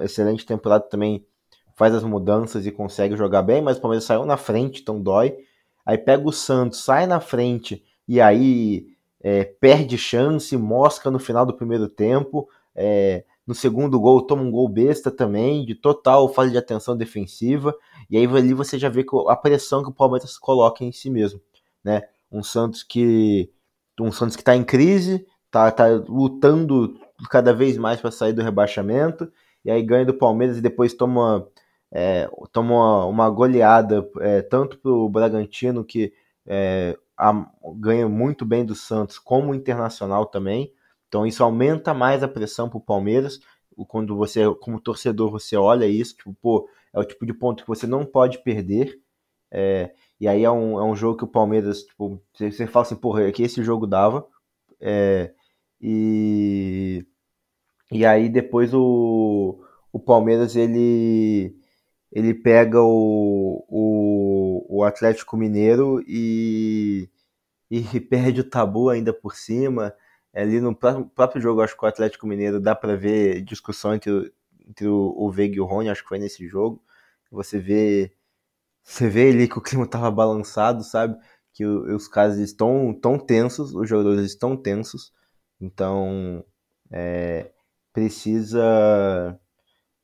excelente 0.00 0.46
temporada 0.46 0.84
também, 0.84 1.26
faz 1.74 1.92
as 1.92 2.04
mudanças 2.04 2.64
e 2.64 2.70
consegue 2.70 3.16
jogar 3.16 3.42
bem, 3.42 3.60
mas 3.60 3.78
o 3.78 3.80
Palmeiras 3.80 4.04
saiu 4.04 4.24
na 4.24 4.36
frente, 4.36 4.80
então 4.80 5.02
dói. 5.02 5.36
Aí 5.84 5.98
pega 5.98 6.24
o 6.24 6.32
Santos, 6.32 6.84
sai 6.84 7.04
na 7.08 7.18
frente 7.18 7.84
e 8.06 8.20
aí 8.20 8.86
é, 9.20 9.42
perde 9.42 9.98
chance, 9.98 10.56
mosca 10.56 11.10
no 11.10 11.18
final 11.18 11.44
do 11.44 11.54
primeiro 11.54 11.88
tempo. 11.88 12.48
É, 12.76 13.24
no 13.46 13.54
segundo 13.54 13.98
gol, 13.98 14.22
toma 14.22 14.42
um 14.42 14.50
gol 14.50 14.68
besta 14.68 15.10
também, 15.10 15.64
de 15.64 15.74
total 15.74 16.32
falha 16.32 16.50
de 16.50 16.58
atenção 16.58 16.96
defensiva. 16.96 17.74
E 18.08 18.16
aí 18.16 18.26
ali 18.26 18.54
você 18.54 18.78
já 18.78 18.88
vê 18.88 19.04
a 19.28 19.36
pressão 19.36 19.82
que 19.82 19.90
o 19.90 19.94
Palmeiras 19.94 20.38
coloca 20.38 20.84
em 20.84 20.92
si 20.92 21.10
mesmo, 21.10 21.40
né? 21.84 22.02
Um 22.30 22.42
Santos 22.42 22.82
que 22.82 23.50
um 24.00 24.10
Santos 24.10 24.36
que 24.36 24.42
está 24.42 24.56
em 24.56 24.64
crise, 24.64 25.26
tá, 25.50 25.70
tá 25.70 25.86
lutando 26.08 26.98
cada 27.30 27.52
vez 27.52 27.76
mais 27.78 28.00
para 28.00 28.10
sair 28.10 28.32
do 28.32 28.42
rebaixamento, 28.42 29.30
e 29.64 29.70
aí 29.70 29.82
ganha 29.82 30.04
do 30.04 30.14
Palmeiras 30.14 30.58
e 30.58 30.62
depois 30.62 30.94
toma, 30.94 31.46
é, 31.90 32.28
toma 32.50 33.06
uma 33.06 33.30
goleada 33.30 34.08
é, 34.20 34.42
tanto 34.42 34.78
para 34.78 34.90
o 34.90 35.08
Bragantino, 35.08 35.84
que 35.84 36.12
é, 36.46 36.96
a, 37.16 37.46
ganha 37.76 38.08
muito 38.08 38.44
bem 38.44 38.64
do 38.64 38.74
Santos, 38.74 39.18
como 39.18 39.52
o 39.52 39.54
Internacional 39.54 40.26
também. 40.26 40.72
Então 41.12 41.26
isso 41.26 41.44
aumenta 41.44 41.92
mais 41.92 42.22
a 42.22 42.28
pressão 42.28 42.70
para 42.70 42.78
o 42.78 42.80
Palmeiras. 42.80 43.38
Quando 43.86 44.16
você, 44.16 44.40
como 44.62 44.80
torcedor, 44.80 45.30
você 45.30 45.54
olha 45.56 45.86
isso, 45.86 46.16
tipo, 46.16 46.34
pô, 46.40 46.66
é 46.90 46.98
o 46.98 47.04
tipo 47.04 47.26
de 47.26 47.34
ponto 47.34 47.62
que 47.62 47.68
você 47.68 47.86
não 47.86 48.06
pode 48.06 48.42
perder. 48.42 48.98
É, 49.50 49.92
e 50.18 50.26
aí 50.26 50.42
é 50.42 50.50
um, 50.50 50.80
é 50.80 50.84
um 50.84 50.96
jogo 50.96 51.18
que 51.18 51.24
o 51.24 51.28
Palmeiras, 51.28 51.82
tipo, 51.82 52.18
você, 52.32 52.50
você 52.50 52.66
fala 52.66 52.86
assim, 52.86 52.96
porra, 52.96 53.24
é 53.24 53.32
que 53.32 53.42
esse 53.42 53.62
jogo 53.62 53.86
dava. 53.86 54.26
É, 54.80 55.34
e, 55.78 57.04
e 57.90 58.06
aí 58.06 58.30
depois 58.30 58.72
o, 58.72 59.62
o 59.92 60.00
Palmeiras 60.00 60.56
ele, 60.56 61.54
ele 62.10 62.32
pega 62.34 62.80
o, 62.82 63.64
o, 63.68 64.78
o 64.78 64.84
Atlético 64.84 65.36
Mineiro 65.36 66.02
e, 66.08 67.10
e 67.70 67.82
perde 68.00 68.40
o 68.40 68.48
tabu 68.48 68.88
ainda 68.88 69.12
por 69.12 69.36
cima. 69.36 69.94
Ali 70.34 70.60
no 70.60 70.74
próprio 70.74 71.42
jogo, 71.42 71.60
acho 71.60 71.76
que 71.76 71.84
o 71.84 71.88
Atlético 71.88 72.26
Mineiro 72.26 72.60
dá 72.60 72.74
para 72.74 72.96
ver 72.96 73.42
discussão 73.42 73.94
entre, 73.94 74.32
entre 74.66 74.86
o, 74.88 75.30
Veiga 75.30 75.56
e 75.56 75.60
o 75.60 75.66
Rony, 75.66 75.90
acho 75.90 76.02
que 76.02 76.08
foi 76.08 76.18
nesse 76.18 76.46
jogo. 76.48 76.82
Você 77.30 77.58
vê 77.58 78.12
você 78.84 79.08
vê 79.08 79.30
ali 79.30 79.48
que 79.48 79.58
o 79.58 79.62
clima 79.62 79.86
tava 79.86 80.10
balançado, 80.10 80.82
sabe? 80.82 81.16
Que 81.52 81.64
os 81.64 82.08
caras 82.08 82.38
estão 82.38 82.92
tão 83.00 83.18
tensos, 83.18 83.74
os 83.74 83.88
jogadores 83.88 84.26
estão 84.26 84.56
tensos. 84.56 85.12
Então, 85.60 86.44
é, 86.90 87.52
precisa 87.92 89.38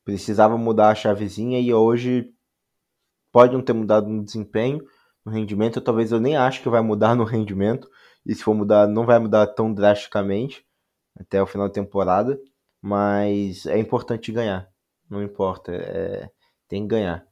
precisava 0.04 0.56
mudar 0.56 0.90
a 0.90 0.94
chavezinha 0.94 1.60
e 1.60 1.72
hoje 1.74 2.32
pode 3.30 3.52
não 3.52 3.62
ter 3.62 3.74
mudado 3.74 4.08
no 4.08 4.24
desempenho, 4.24 4.82
no 5.24 5.30
rendimento, 5.30 5.82
talvez 5.82 6.12
eu 6.12 6.18
nem 6.18 6.34
acho 6.36 6.62
que 6.62 6.68
vai 6.68 6.80
mudar 6.80 7.14
no 7.14 7.24
rendimento, 7.24 7.90
e 8.28 8.34
se 8.34 8.44
for 8.44 8.54
mudar, 8.54 8.86
não 8.86 9.06
vai 9.06 9.18
mudar 9.18 9.46
tão 9.48 9.72
drasticamente 9.72 10.64
até 11.18 11.42
o 11.42 11.46
final 11.46 11.68
da 11.68 11.74
temporada, 11.74 12.38
mas 12.80 13.66
é 13.66 13.78
importante 13.78 14.30
ganhar, 14.30 14.70
não 15.10 15.22
importa, 15.22 15.72
é, 15.74 16.30
tem 16.68 16.82
que 16.82 16.88
ganhar. 16.88 17.26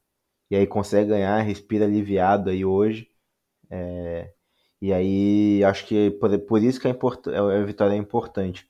E 0.51 0.57
aí 0.57 0.67
consegue 0.67 1.11
ganhar, 1.11 1.41
respira 1.43 1.85
aliviado 1.85 2.51
aí 2.51 2.65
hoje. 2.65 3.09
É, 3.71 4.33
e 4.81 4.93
aí 4.93 5.65
acho 5.65 5.87
que 5.87 6.11
por, 6.13 6.39
por 6.41 6.63
isso 6.63 6.81
que 6.81 6.87
a, 6.89 6.91
import, 6.91 7.27
a 7.29 7.65
vitória 7.65 7.95
é 7.95 7.99
importante. 7.99 8.67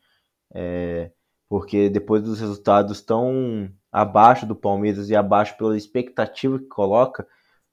É, 0.55 1.12
porque 1.49 1.89
depois 1.89 2.23
dos 2.23 2.41
resultados 2.41 3.01
tão 3.01 3.71
abaixo 3.93 4.47
do 4.47 4.57
Palmeiras 4.57 5.11
e 5.11 5.17
abaixo 5.17 5.57
pela 5.57 5.77
expectativa 5.77 6.59
que 6.59 6.67
coloca, 6.67 7.27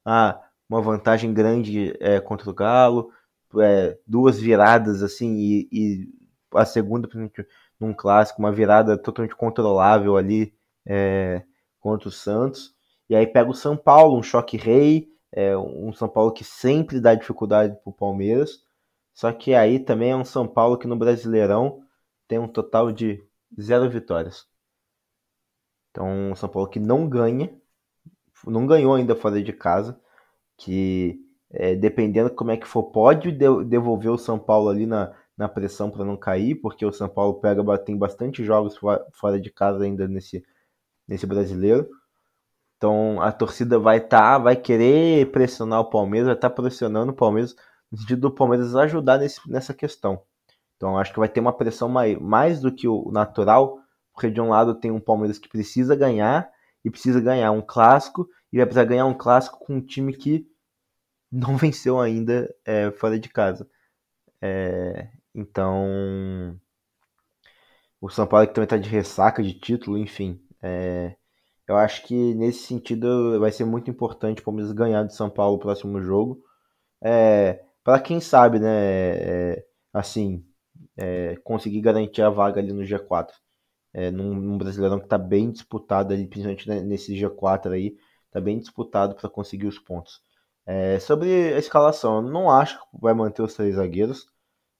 ah, 0.05 0.39
uma 0.69 0.81
vantagem 0.81 1.33
grande 1.33 1.95
é, 1.99 2.19
contra 2.19 2.49
o 2.49 2.53
Galo, 2.53 3.11
é, 3.59 3.97
duas 4.07 4.39
viradas 4.39 5.03
assim 5.03 5.35
e, 5.35 5.69
e 5.71 6.09
a 6.53 6.65
segunda 6.65 7.07
num 7.79 7.93
clássico, 7.93 8.39
uma 8.39 8.51
virada 8.51 8.97
totalmente 8.97 9.35
controlável 9.35 10.15
ali 10.17 10.53
é, 10.85 11.43
contra 11.79 12.07
o 12.07 12.11
Santos. 12.11 12.73
E 13.09 13.15
aí 13.15 13.27
pega 13.27 13.49
o 13.49 13.53
São 13.53 13.75
Paulo, 13.75 14.17
um 14.17 14.23
choque 14.23 14.57
rei, 14.57 15.09
é, 15.31 15.57
um 15.57 15.91
São 15.93 16.07
Paulo 16.07 16.31
que 16.31 16.43
sempre 16.43 16.99
dá 16.99 17.13
dificuldade 17.15 17.75
para 17.83 17.89
o 17.89 17.93
Palmeiras. 17.93 18.63
Só 19.13 19.31
que 19.31 19.53
aí 19.53 19.79
também 19.79 20.11
é 20.11 20.15
um 20.15 20.25
São 20.25 20.47
Paulo 20.47 20.77
que 20.77 20.87
no 20.87 20.95
Brasileirão 20.95 21.83
tem 22.27 22.39
um 22.39 22.47
total 22.47 22.91
de 22.91 23.23
zero 23.59 23.89
vitórias. 23.89 24.47
Então, 25.91 26.07
um 26.31 26.35
São 26.35 26.49
Paulo 26.49 26.69
que 26.69 26.79
não 26.79 27.07
ganha, 27.07 27.53
não 28.45 28.65
ganhou 28.65 28.95
ainda 28.95 29.15
fora 29.15 29.41
de 29.41 29.53
casa, 29.53 29.99
que 30.57 31.22
é, 31.53 31.75
dependendo 31.75 32.31
como 32.31 32.51
é 32.51 32.57
que 32.57 32.67
for, 32.67 32.83
pode 32.83 33.31
devolver 33.31 34.11
o 34.11 34.17
São 34.17 34.39
Paulo 34.39 34.69
ali 34.69 34.87
na, 34.87 35.13
na 35.37 35.47
pressão 35.47 35.89
para 35.89 36.03
não 36.03 36.17
cair, 36.17 36.55
porque 36.55 36.85
o 36.85 36.91
São 36.91 37.07
Paulo 37.07 37.35
pega 37.35 37.63
tem 37.77 37.97
bastante 37.97 38.43
jogos 38.43 38.77
fora 39.13 39.39
de 39.39 39.51
casa 39.51 39.83
ainda 39.83 40.07
nesse, 40.07 40.43
nesse 41.07 41.27
brasileiro. 41.27 41.87
Então 42.77 43.21
a 43.21 43.31
torcida 43.31 43.77
vai 43.77 43.97
estar, 43.97 44.19
tá, 44.19 44.37
vai 44.39 44.55
querer 44.55 45.31
pressionar 45.31 45.79
o 45.79 45.89
Palmeiras, 45.89 46.27
vai 46.27 46.35
estar 46.35 46.49
tá 46.49 46.55
pressionando 46.55 47.11
o 47.11 47.15
Palmeiras 47.15 47.55
no 47.91 47.97
sentido 47.97 48.21
do 48.21 48.31
Palmeiras 48.31 48.75
ajudar 48.75 49.19
nesse, 49.19 49.39
nessa 49.49 49.73
questão. 49.73 50.21
Então 50.75 50.97
acho 50.97 51.13
que 51.13 51.19
vai 51.19 51.29
ter 51.29 51.39
uma 51.39 51.53
pressão 51.53 51.87
mais, 51.87 52.17
mais 52.19 52.59
do 52.59 52.73
que 52.73 52.87
o 52.87 53.11
natural, 53.11 53.79
porque 54.13 54.29
de 54.29 54.41
um 54.41 54.49
lado 54.49 54.75
tem 54.75 54.91
um 54.91 54.99
Palmeiras 54.99 55.37
que 55.37 55.47
precisa 55.47 55.95
ganhar 55.95 56.49
e 56.83 56.89
precisa 56.89 57.21
ganhar 57.21 57.51
um 57.51 57.61
clássico 57.61 58.27
e 58.51 58.57
vai 58.57 58.65
precisar 58.65 58.85
ganhar 58.85 59.05
um 59.05 59.13
clássico 59.13 59.59
com 59.65 59.75
um 59.75 59.81
time 59.81 60.13
que 60.13 60.45
não 61.33 61.57
venceu 61.57 61.99
ainda 61.99 62.53
é, 62.65 62.91
fora 62.91 63.19
de 63.19 63.29
casa. 63.29 63.67
É, 64.41 65.09
então, 65.35 66.59
o 68.01 68.09
São 68.09 68.27
Paulo 68.27 68.47
que 68.47 68.53
também 68.53 68.65
está 68.65 68.77
de 68.77 68.89
ressaca 68.89 69.41
de 69.41 69.53
título, 69.53 69.97
enfim. 69.97 70.39
É, 70.61 71.15
eu 71.67 71.77
acho 71.77 72.03
que 72.05 72.33
nesse 72.35 72.65
sentido 72.67 73.39
vai 73.39 73.51
ser 73.51 73.65
muito 73.65 73.89
importante 73.89 74.41
o 74.41 74.45
Palmeiras 74.45 74.71
ganhar 74.73 75.03
de 75.05 75.15
São 75.15 75.29
Paulo 75.29 75.55
no 75.55 75.61
próximo 75.61 76.01
jogo. 76.01 76.43
É, 77.01 77.63
para 77.83 77.99
quem 78.01 78.19
sabe, 78.21 78.59
né? 78.59 78.69
É, 79.55 79.65
assim, 79.93 80.45
é, 80.97 81.35
conseguir 81.43 81.81
garantir 81.81 82.21
a 82.21 82.29
vaga 82.29 82.59
ali 82.61 82.73
no 82.73 82.85
G4. 82.85 83.35
É, 83.93 84.11
num, 84.11 84.33
num 84.35 84.57
Brasileirão 84.57 84.99
que 84.99 85.05
está 85.05 85.17
bem 85.17 85.51
disputado 85.51 86.13
ali, 86.13 86.27
principalmente 86.27 86.69
nesse 86.85 87.15
G4 87.15 87.73
aí, 87.73 87.97
está 88.27 88.41
bem 88.41 88.59
disputado 88.59 89.15
para 89.15 89.29
conseguir 89.29 89.67
os 89.67 89.79
pontos. 89.79 90.21
É, 90.65 90.99
sobre 90.99 91.53
a 91.53 91.59
escalação, 91.59 92.21
não 92.21 92.49
acho 92.49 92.79
que 92.79 92.97
vai 92.99 93.13
manter 93.13 93.41
os 93.41 93.53
três 93.53 93.75
zagueiros. 93.75 94.27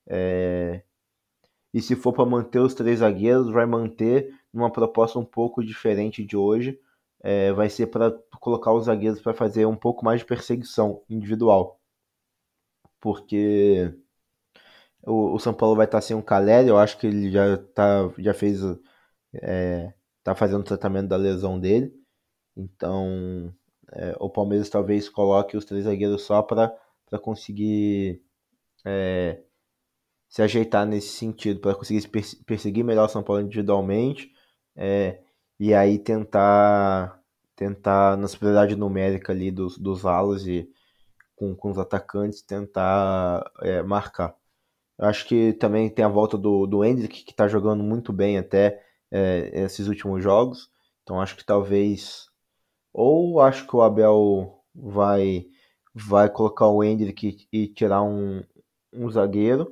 É, 0.07 0.83
e 1.73 1.81
se 1.81 1.95
for 1.95 2.13
para 2.13 2.25
manter 2.25 2.59
os 2.59 2.73
três 2.73 2.99
zagueiros, 2.99 3.49
vai 3.51 3.65
manter 3.65 4.33
numa 4.53 4.71
proposta 4.71 5.19
um 5.19 5.25
pouco 5.25 5.63
diferente 5.63 6.23
de 6.23 6.37
hoje. 6.37 6.79
É, 7.21 7.53
vai 7.53 7.69
ser 7.69 7.87
para 7.87 8.11
colocar 8.39 8.73
os 8.73 8.85
zagueiros 8.85 9.21
para 9.21 9.33
fazer 9.33 9.65
um 9.65 9.75
pouco 9.75 10.05
mais 10.05 10.19
de 10.21 10.25
perseguição 10.25 11.01
individual. 11.09 11.79
Porque 12.99 13.93
o, 15.05 15.33
o 15.35 15.39
São 15.39 15.53
Paulo 15.53 15.75
vai 15.75 15.85
estar 15.85 16.01
sem 16.01 16.15
o 16.15 16.23
Caleri, 16.23 16.69
eu 16.69 16.77
acho 16.77 16.97
que 16.97 17.07
ele 17.07 17.31
já, 17.31 17.57
tá, 17.57 18.09
já 18.17 18.33
fez. 18.33 18.61
É, 19.33 19.93
tá 20.23 20.35
fazendo 20.35 20.61
o 20.61 20.63
tratamento 20.63 21.09
da 21.09 21.17
lesão 21.17 21.59
dele. 21.59 21.93
Então 22.57 23.53
é, 23.95 24.15
o 24.19 24.29
Palmeiras 24.29 24.69
talvez 24.69 25.07
coloque 25.09 25.55
os 25.55 25.65
três 25.65 25.85
zagueiros 25.85 26.23
só 26.23 26.41
para 26.41 26.73
conseguir 27.21 28.21
é, 28.85 29.41
se 30.27 30.41
ajeitar 30.41 30.85
nesse 30.85 31.09
sentido, 31.09 31.59
para 31.59 31.75
conseguir 31.75 32.07
perseguir 32.45 32.83
melhor 32.83 33.05
o 33.05 33.09
São 33.09 33.23
Paulo 33.23 33.41
individualmente 33.41 34.31
é, 34.75 35.21
e 35.59 35.73
aí 35.73 35.99
tentar 35.99 37.21
tentar 37.55 38.17
na 38.17 38.27
superioridade 38.27 38.75
numérica 38.75 39.31
ali 39.31 39.51
dos, 39.51 39.77
dos 39.77 40.05
alas 40.05 40.47
e 40.47 40.67
com, 41.35 41.55
com 41.55 41.71
os 41.71 41.77
atacantes 41.77 42.41
tentar 42.41 43.43
é, 43.61 43.83
marcar. 43.83 44.35
Eu 44.97 45.05
acho 45.05 45.27
que 45.27 45.53
também 45.53 45.89
tem 45.89 46.03
a 46.05 46.07
volta 46.09 46.37
do, 46.37 46.65
do 46.65 46.83
Hendrick, 46.83 47.23
que 47.23 47.31
está 47.31 47.47
jogando 47.47 47.83
muito 47.83 48.11
bem 48.13 48.37
até 48.37 48.83
é, 49.11 49.51
esses 49.63 49.87
últimos 49.87 50.23
jogos. 50.23 50.69
Então 51.03 51.21
acho 51.21 51.35
que 51.35 51.45
talvez 51.45 52.27
ou 52.93 53.41
acho 53.41 53.67
que 53.67 53.75
o 53.75 53.81
Abel 53.81 54.63
vai 54.75 55.47
vai 55.93 56.29
colocar 56.29 56.67
o 56.67 56.83
Hendrick 56.83 57.47
e 57.51 57.67
tirar 57.67 58.03
um, 58.03 58.43
um 58.91 59.09
zagueiro, 59.11 59.71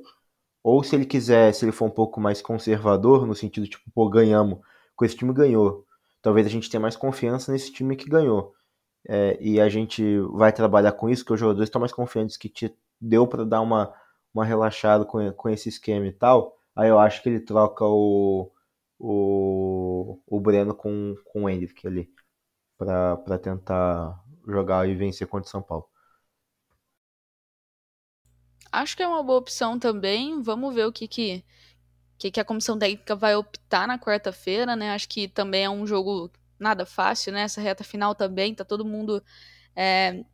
ou 0.62 0.82
se 0.84 0.94
ele 0.96 1.06
quiser, 1.06 1.52
se 1.54 1.64
ele 1.64 1.72
for 1.72 1.86
um 1.86 1.90
pouco 1.90 2.20
mais 2.20 2.40
conservador, 2.42 3.26
no 3.26 3.34
sentido 3.34 3.66
tipo, 3.68 3.90
pô, 3.92 4.08
ganhamos, 4.08 4.60
com 4.96 5.04
esse 5.04 5.16
time 5.16 5.32
ganhou. 5.32 5.86
Talvez 6.22 6.46
a 6.46 6.50
gente 6.50 6.70
tenha 6.70 6.80
mais 6.80 6.96
confiança 6.96 7.52
nesse 7.52 7.72
time 7.72 7.96
que 7.96 8.08
ganhou. 8.08 8.54
É, 9.08 9.36
e 9.40 9.60
a 9.60 9.68
gente 9.68 10.20
vai 10.32 10.52
trabalhar 10.52 10.92
com 10.92 11.08
isso, 11.10 11.24
que 11.24 11.32
os 11.32 11.40
jogadores 11.40 11.68
estão 11.68 11.80
mais 11.80 11.92
confiantes 11.92 12.36
que 12.36 12.48
te 12.48 12.72
deu 13.00 13.26
para 13.26 13.44
dar 13.44 13.60
uma, 13.60 13.92
uma 14.32 14.44
relaxada 14.44 15.04
com, 15.04 15.32
com 15.32 15.48
esse 15.48 15.68
esquema 15.68 16.06
e 16.06 16.12
tal. 16.12 16.56
Aí 16.76 16.88
eu 16.88 16.98
acho 16.98 17.22
que 17.22 17.28
ele 17.28 17.40
troca 17.40 17.84
o, 17.84 18.50
o, 18.98 20.20
o 20.26 20.40
Breno 20.40 20.74
com, 20.74 21.16
com 21.32 21.44
o 21.44 21.50
Hendrick 21.50 21.86
ali 21.86 22.08
para 22.76 23.38
tentar 23.38 24.20
jogar 24.46 24.88
e 24.88 24.94
vencer 24.94 25.26
contra 25.26 25.48
o 25.48 25.50
São 25.50 25.62
Paulo. 25.62 25.86
Acho 28.70 28.96
que 28.96 29.02
é 29.02 29.08
uma 29.08 29.22
boa 29.22 29.38
opção 29.38 29.78
também. 29.78 30.40
Vamos 30.42 30.74
ver 30.74 30.86
o 30.86 30.92
que 30.92 31.06
que, 31.06 31.44
que, 32.18 32.30
que 32.30 32.40
a 32.40 32.44
comissão 32.44 32.78
técnica 32.78 33.14
vai 33.14 33.36
optar 33.36 33.86
na 33.86 33.98
quarta-feira, 33.98 34.74
né? 34.74 34.92
Acho 34.92 35.08
que 35.08 35.28
também 35.28 35.64
é 35.64 35.70
um 35.70 35.86
jogo 35.86 36.30
nada 36.58 36.86
fácil, 36.86 37.32
né? 37.32 37.42
Essa 37.42 37.60
reta 37.60 37.84
final 37.84 38.14
também, 38.14 38.54
tá 38.54 38.64
todo 38.64 38.84
mundo. 38.84 39.22
É, 39.76 40.24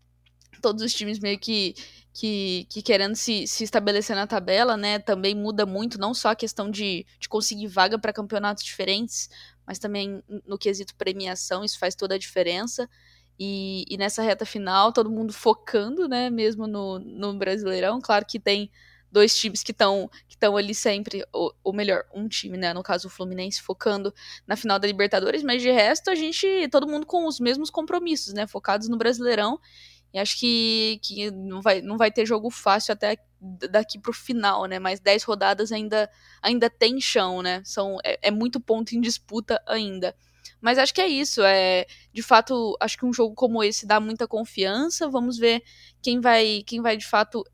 todos 0.62 0.82
os 0.82 0.92
times 0.94 1.18
meio 1.18 1.38
que, 1.38 1.74
que, 2.12 2.66
que, 2.70 2.82
querendo 2.82 3.16
se, 3.16 3.46
se 3.46 3.64
estabelecer 3.64 4.14
na 4.14 4.26
tabela, 4.26 4.76
né? 4.76 4.98
Também 4.98 5.34
muda 5.34 5.66
muito, 5.66 5.98
não 5.98 6.14
só 6.14 6.30
a 6.30 6.36
questão 6.36 6.70
de, 6.70 7.06
de 7.18 7.28
conseguir 7.28 7.66
vaga 7.66 7.98
para 7.98 8.12
campeonatos 8.12 8.64
diferentes, 8.64 9.28
mas 9.68 9.78
também 9.78 10.24
no 10.46 10.56
quesito 10.56 10.94
premiação, 10.94 11.62
isso 11.62 11.78
faz 11.78 11.94
toda 11.94 12.14
a 12.14 12.18
diferença. 12.18 12.88
E, 13.38 13.84
e 13.86 13.98
nessa 13.98 14.22
reta 14.22 14.46
final, 14.46 14.94
todo 14.94 15.10
mundo 15.10 15.30
focando, 15.30 16.08
né, 16.08 16.30
mesmo 16.30 16.66
no, 16.66 16.98
no 16.98 17.34
Brasileirão. 17.34 18.00
Claro 18.00 18.24
que 18.24 18.40
tem 18.40 18.70
dois 19.12 19.36
times 19.36 19.62
que 19.62 19.72
estão 19.72 20.10
que 20.26 20.36
estão 20.36 20.56
ali 20.56 20.74
sempre, 20.74 21.22
ou, 21.30 21.54
ou, 21.62 21.74
melhor, 21.74 22.06
um 22.14 22.26
time, 22.28 22.56
né, 22.56 22.72
no 22.72 22.82
caso 22.82 23.08
o 23.08 23.10
Fluminense, 23.10 23.60
focando 23.60 24.12
na 24.46 24.56
final 24.56 24.78
da 24.78 24.86
Libertadores, 24.86 25.42
mas 25.42 25.60
de 25.60 25.70
resto 25.70 26.10
a 26.10 26.14
gente, 26.14 26.46
todo 26.70 26.88
mundo 26.88 27.04
com 27.04 27.26
os 27.26 27.38
mesmos 27.38 27.68
compromissos, 27.68 28.32
né, 28.32 28.46
focados 28.46 28.88
no 28.88 28.96
Brasileirão. 28.96 29.60
E 30.12 30.18
acho 30.18 30.38
que, 30.38 30.98
que 31.02 31.30
não, 31.30 31.60
vai, 31.60 31.82
não 31.82 31.98
vai 31.98 32.10
ter 32.10 32.24
jogo 32.24 32.50
fácil 32.50 32.92
até 32.92 33.18
daqui 33.70 33.98
pro 33.98 34.12
final, 34.12 34.64
né? 34.64 34.78
Mas 34.78 35.00
10 35.00 35.22
rodadas 35.24 35.70
ainda, 35.70 36.10
ainda 36.42 36.70
tem 36.70 37.00
chão, 37.00 37.42
né? 37.42 37.62
São, 37.64 37.98
é, 38.04 38.18
é, 38.22 38.30
muito 38.30 38.58
ponto 38.60 38.92
em 38.92 39.00
disputa 39.00 39.62
ainda. 39.66 40.14
Mas 40.60 40.78
acho 40.78 40.94
que 40.94 41.00
é 41.00 41.06
isso. 41.06 41.42
É, 41.42 41.86
de 42.12 42.22
fato, 42.22 42.76
acho 42.80 42.96
que 42.96 43.06
um 43.06 43.12
jogo 43.12 43.34
como 43.34 43.62
esse 43.62 43.86
dá 43.86 44.00
muita 44.00 44.26
confiança. 44.26 45.08
Vamos 45.08 45.38
ver 45.38 45.62
quem 46.02 46.20
vai, 46.20 46.62
quem 46.66 46.80
vai 46.80 46.96
de 46.96 47.06
fato 47.06 47.44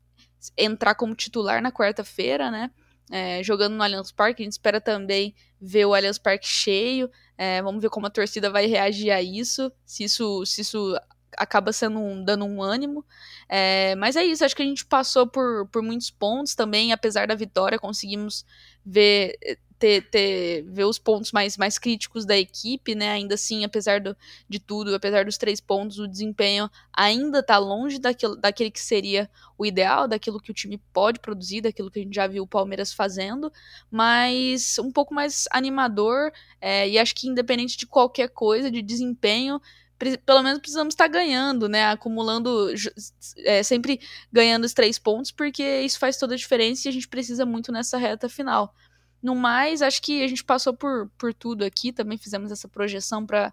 entrar 0.57 0.95
como 0.95 1.15
titular 1.15 1.61
na 1.61 1.71
quarta-feira, 1.71 2.49
né? 2.49 2.71
É, 3.11 3.43
jogando 3.43 3.75
no 3.75 3.83
Allianz 3.83 4.11
Parque. 4.11 4.41
A 4.41 4.45
gente 4.45 4.53
espera 4.53 4.81
também 4.81 5.35
ver 5.61 5.85
o 5.85 5.93
Allianz 5.93 6.17
Parque 6.17 6.47
cheio. 6.47 7.11
É, 7.37 7.61
vamos 7.61 7.81
ver 7.81 7.89
como 7.89 8.07
a 8.07 8.09
torcida 8.09 8.49
vai 8.49 8.65
reagir 8.65 9.11
a 9.11 9.21
isso. 9.21 9.71
Se 9.85 10.03
isso, 10.03 10.43
se 10.45 10.61
isso 10.61 10.95
acaba 11.37 11.71
sendo 11.73 11.99
um, 11.99 12.23
dando 12.23 12.45
um 12.45 12.61
ânimo. 12.61 13.05
É, 13.47 13.95
mas 13.95 14.15
é 14.15 14.23
isso, 14.23 14.43
acho 14.43 14.55
que 14.55 14.63
a 14.63 14.65
gente 14.65 14.85
passou 14.85 15.27
por, 15.27 15.67
por 15.67 15.81
muitos 15.81 16.09
pontos 16.09 16.55
também, 16.55 16.91
apesar 16.91 17.27
da 17.27 17.35
vitória, 17.35 17.79
conseguimos 17.79 18.45
ver 18.85 19.37
ter, 19.77 20.09
ter, 20.09 20.63
ver 20.63 20.85
os 20.85 20.97
pontos 20.97 21.31
mais, 21.31 21.57
mais 21.57 21.77
críticos 21.77 22.25
da 22.25 22.37
equipe, 22.37 22.95
né? 22.95 23.11
Ainda 23.11 23.35
assim, 23.35 23.63
apesar 23.63 23.99
do, 23.99 24.15
de 24.47 24.59
tudo, 24.59 24.95
apesar 24.95 25.25
dos 25.25 25.37
três 25.37 25.59
pontos, 25.59 25.99
o 25.99 26.07
desempenho 26.07 26.69
ainda 26.93 27.39
está 27.39 27.57
longe 27.57 27.99
daquilo, 27.99 28.35
daquele 28.35 28.71
que 28.71 28.79
seria 28.79 29.29
o 29.57 29.65
ideal, 29.65 30.07
daquilo 30.07 30.39
que 30.39 30.51
o 30.51 30.53
time 30.53 30.77
pode 30.93 31.19
produzir, 31.19 31.61
daquilo 31.61 31.91
que 31.91 31.99
a 31.99 32.03
gente 32.03 32.15
já 32.15 32.27
viu 32.27 32.43
o 32.43 32.47
Palmeiras 32.47 32.93
fazendo, 32.93 33.51
mas 33.91 34.79
um 34.79 34.91
pouco 34.91 35.13
mais 35.13 35.45
animador, 35.51 36.31
é, 36.61 36.87
e 36.87 36.97
acho 36.97 37.13
que 37.13 37.27
independente 37.27 37.77
de 37.77 37.85
qualquer 37.85 38.29
coisa, 38.29 38.71
de 38.71 38.81
desempenho, 38.81 39.61
pelo 40.25 40.43
menos 40.43 40.59
precisamos 40.59 40.93
estar 40.93 41.07
ganhando, 41.07 41.69
né? 41.69 41.85
Acumulando, 41.85 42.67
é, 43.39 43.63
sempre 43.63 43.99
ganhando 44.31 44.65
os 44.65 44.73
três 44.73 44.99
pontos, 44.99 45.31
porque 45.31 45.81
isso 45.81 45.97
faz 45.99 46.17
toda 46.17 46.33
a 46.33 46.37
diferença 46.37 46.87
e 46.87 46.89
a 46.89 46.93
gente 46.93 47.07
precisa 47.07 47.45
muito 47.45 47.71
nessa 47.71 47.97
reta 47.97 48.27
final. 48.27 48.73
No 49.21 49.35
mais, 49.35 49.81
acho 49.81 50.01
que 50.01 50.23
a 50.23 50.27
gente 50.27 50.43
passou 50.43 50.73
por, 50.73 51.09
por 51.17 51.33
tudo 51.33 51.63
aqui, 51.63 51.91
também 51.91 52.17
fizemos 52.17 52.51
essa 52.51 52.67
projeção 52.67 53.25
para 53.25 53.51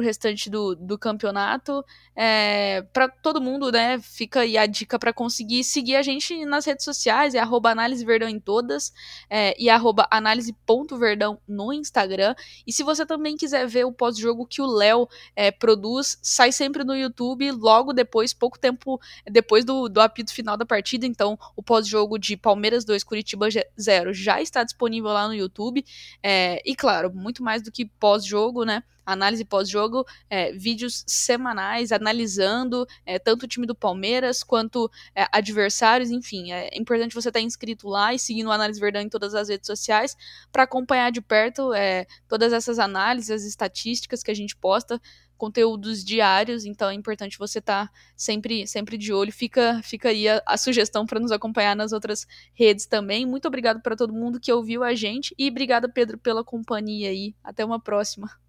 o 0.00 0.04
restante 0.04 0.50
do, 0.50 0.74
do 0.74 0.98
campeonato. 0.98 1.84
É, 2.16 2.82
para 2.92 3.08
todo 3.08 3.40
mundo, 3.40 3.70
né, 3.72 3.98
fica 4.00 4.40
aí 4.40 4.56
a 4.56 4.66
dica 4.66 4.98
para 4.98 5.12
conseguir 5.12 5.64
seguir 5.64 5.96
a 5.96 6.02
gente 6.02 6.44
nas 6.44 6.64
redes 6.64 6.84
sociais, 6.84 7.34
é 7.34 7.38
arroba 7.38 7.70
análise 7.70 8.04
verdão 8.04 8.28
em 8.28 8.38
todas, 8.38 8.92
é, 9.28 9.54
e 9.60 9.68
arroba 9.68 10.06
análise.verdão 10.10 11.40
no 11.46 11.72
Instagram. 11.72 12.34
E 12.66 12.72
se 12.72 12.82
você 12.82 13.04
também 13.04 13.36
quiser 13.36 13.66
ver 13.66 13.84
o 13.84 13.92
pós-jogo 13.92 14.46
que 14.46 14.62
o 14.62 14.66
Léo 14.66 15.08
é, 15.34 15.50
produz, 15.50 16.18
sai 16.22 16.52
sempre 16.52 16.84
no 16.84 16.94
YouTube, 16.94 17.50
logo 17.52 17.92
depois, 17.92 18.32
pouco 18.32 18.58
tempo 18.58 19.00
depois 19.30 19.64
do, 19.64 19.88
do 19.88 20.00
apito 20.00 20.32
final 20.32 20.56
da 20.56 20.66
partida. 20.66 21.06
Então, 21.06 21.38
o 21.56 21.62
pós-jogo 21.62 22.18
de 22.18 22.36
Palmeiras 22.36 22.84
2, 22.84 23.02
Curitiba 23.04 23.48
0 23.80 24.12
já 24.12 24.40
está 24.40 24.62
disponível 24.62 25.10
lá 25.10 25.26
no 25.26 25.34
YouTube. 25.34 25.84
É, 26.22 26.62
e 26.64 26.74
claro, 26.74 27.12
muito 27.12 27.42
mais 27.42 27.62
do 27.62 27.70
que 27.72 27.84
pós-jogo, 27.84 28.64
né? 28.64 28.82
Análise 29.04 29.44
pós-jogo, 29.44 30.04
é, 30.28 30.52
vídeos 30.52 31.04
semanais 31.06 31.92
analisando 31.92 32.86
é, 33.04 33.18
tanto 33.18 33.44
o 33.44 33.48
time 33.48 33.66
do 33.66 33.74
Palmeiras 33.74 34.42
quanto 34.42 34.90
é, 35.14 35.26
adversários, 35.32 36.10
enfim. 36.10 36.52
É 36.52 36.70
importante 36.76 37.14
você 37.14 37.28
estar 37.28 37.40
inscrito 37.40 37.88
lá 37.88 38.14
e 38.14 38.18
seguindo 38.18 38.46
o 38.48 38.52
Análise 38.52 38.80
Verdão 38.80 39.02
em 39.02 39.08
todas 39.08 39.34
as 39.34 39.48
redes 39.48 39.66
sociais 39.66 40.16
para 40.52 40.64
acompanhar 40.64 41.10
de 41.10 41.20
perto 41.20 41.72
é, 41.72 42.06
todas 42.28 42.52
essas 42.52 42.78
análises, 42.78 43.30
as 43.30 43.44
estatísticas 43.44 44.22
que 44.22 44.30
a 44.30 44.34
gente 44.34 44.56
posta 44.56 45.00
conteúdos 45.36 46.04
diários, 46.04 46.64
então 46.64 46.88
é 46.88 46.94
importante 46.94 47.38
você 47.38 47.58
estar 47.58 47.86
tá 47.86 47.92
sempre, 48.16 48.66
sempre 48.66 48.96
de 48.96 49.12
olho. 49.12 49.32
Fica, 49.32 49.80
fica 49.82 50.08
aí 50.08 50.28
a, 50.28 50.42
a 50.46 50.56
sugestão 50.56 51.06
para 51.06 51.20
nos 51.20 51.32
acompanhar 51.32 51.76
nas 51.76 51.92
outras 51.92 52.26
redes 52.54 52.86
também. 52.86 53.26
Muito 53.26 53.46
obrigado 53.46 53.80
para 53.80 53.96
todo 53.96 54.12
mundo 54.12 54.40
que 54.40 54.52
ouviu 54.52 54.82
a 54.82 54.94
gente 54.94 55.34
e 55.38 55.48
obrigada, 55.50 55.88
Pedro, 55.88 56.18
pela 56.18 56.44
companhia 56.44 57.10
aí. 57.10 57.34
Até 57.42 57.64
uma 57.64 57.80
próxima. 57.80 58.43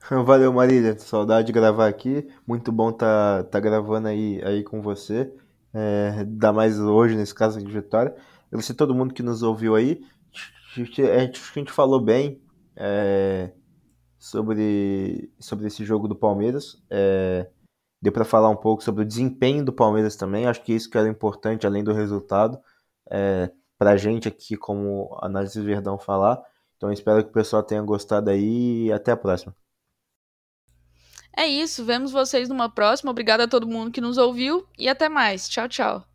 Valeu, 0.24 0.52
Marília. 0.52 0.98
Saudade 0.98 1.46
de 1.48 1.52
gravar 1.52 1.86
aqui. 1.86 2.28
Muito 2.46 2.72
bom 2.72 2.90
tá, 2.90 3.44
tá 3.44 3.60
gravando 3.60 4.08
aí, 4.08 4.40
aí 4.44 4.64
com 4.64 4.80
você. 4.80 5.32
É, 5.72 6.14
ainda 6.18 6.52
mais 6.52 6.80
hoje, 6.80 7.14
nesse 7.16 7.34
caso 7.34 7.62
de 7.62 7.70
Vitória. 7.70 8.14
Agradecer 8.48 8.72
a 8.72 8.76
todo 8.76 8.94
mundo 8.94 9.14
que 9.14 9.22
nos 9.22 9.42
ouviu 9.42 9.74
aí. 9.74 10.00
A 10.72 10.78
gente, 10.78 11.02
a 11.02 11.26
gente 11.26 11.70
falou 11.70 12.00
bem. 12.00 12.40
É, 12.76 13.52
sobre, 14.18 15.32
sobre 15.38 15.66
esse 15.66 15.84
jogo 15.84 16.06
do 16.06 16.14
Palmeiras. 16.14 16.80
É, 16.90 17.48
deu 18.02 18.12
para 18.12 18.24
falar 18.24 18.50
um 18.50 18.56
pouco 18.56 18.84
sobre 18.84 19.02
o 19.02 19.06
desempenho 19.06 19.64
do 19.64 19.72
Palmeiras 19.72 20.14
também. 20.14 20.46
Acho 20.46 20.62
que 20.62 20.74
isso 20.74 20.90
que 20.90 20.98
era 20.98 21.08
importante, 21.08 21.66
além 21.66 21.82
do 21.82 21.92
resultado. 21.92 22.58
É, 23.10 23.50
pra 23.78 23.96
gente 23.96 24.28
aqui, 24.28 24.56
como 24.56 25.16
a 25.20 25.26
Análise 25.26 25.60
Verdão 25.62 25.98
falar. 25.98 26.40
Então 26.76 26.92
espero 26.92 27.22
que 27.24 27.30
o 27.30 27.32
pessoal 27.32 27.62
tenha 27.62 27.82
gostado 27.82 28.30
aí 28.30 28.86
e 28.86 28.92
até 28.92 29.12
a 29.12 29.16
próxima. 29.16 29.54
É 31.36 31.46
isso, 31.46 31.84
vemos 31.84 32.12
vocês 32.12 32.48
numa 32.48 32.68
próxima. 32.68 33.10
Obrigada 33.10 33.44
a 33.44 33.48
todo 33.48 33.66
mundo 33.66 33.90
que 33.90 34.00
nos 34.00 34.18
ouviu 34.18 34.66
e 34.78 34.88
até 34.88 35.08
mais. 35.08 35.48
Tchau, 35.48 35.68
tchau. 35.68 36.09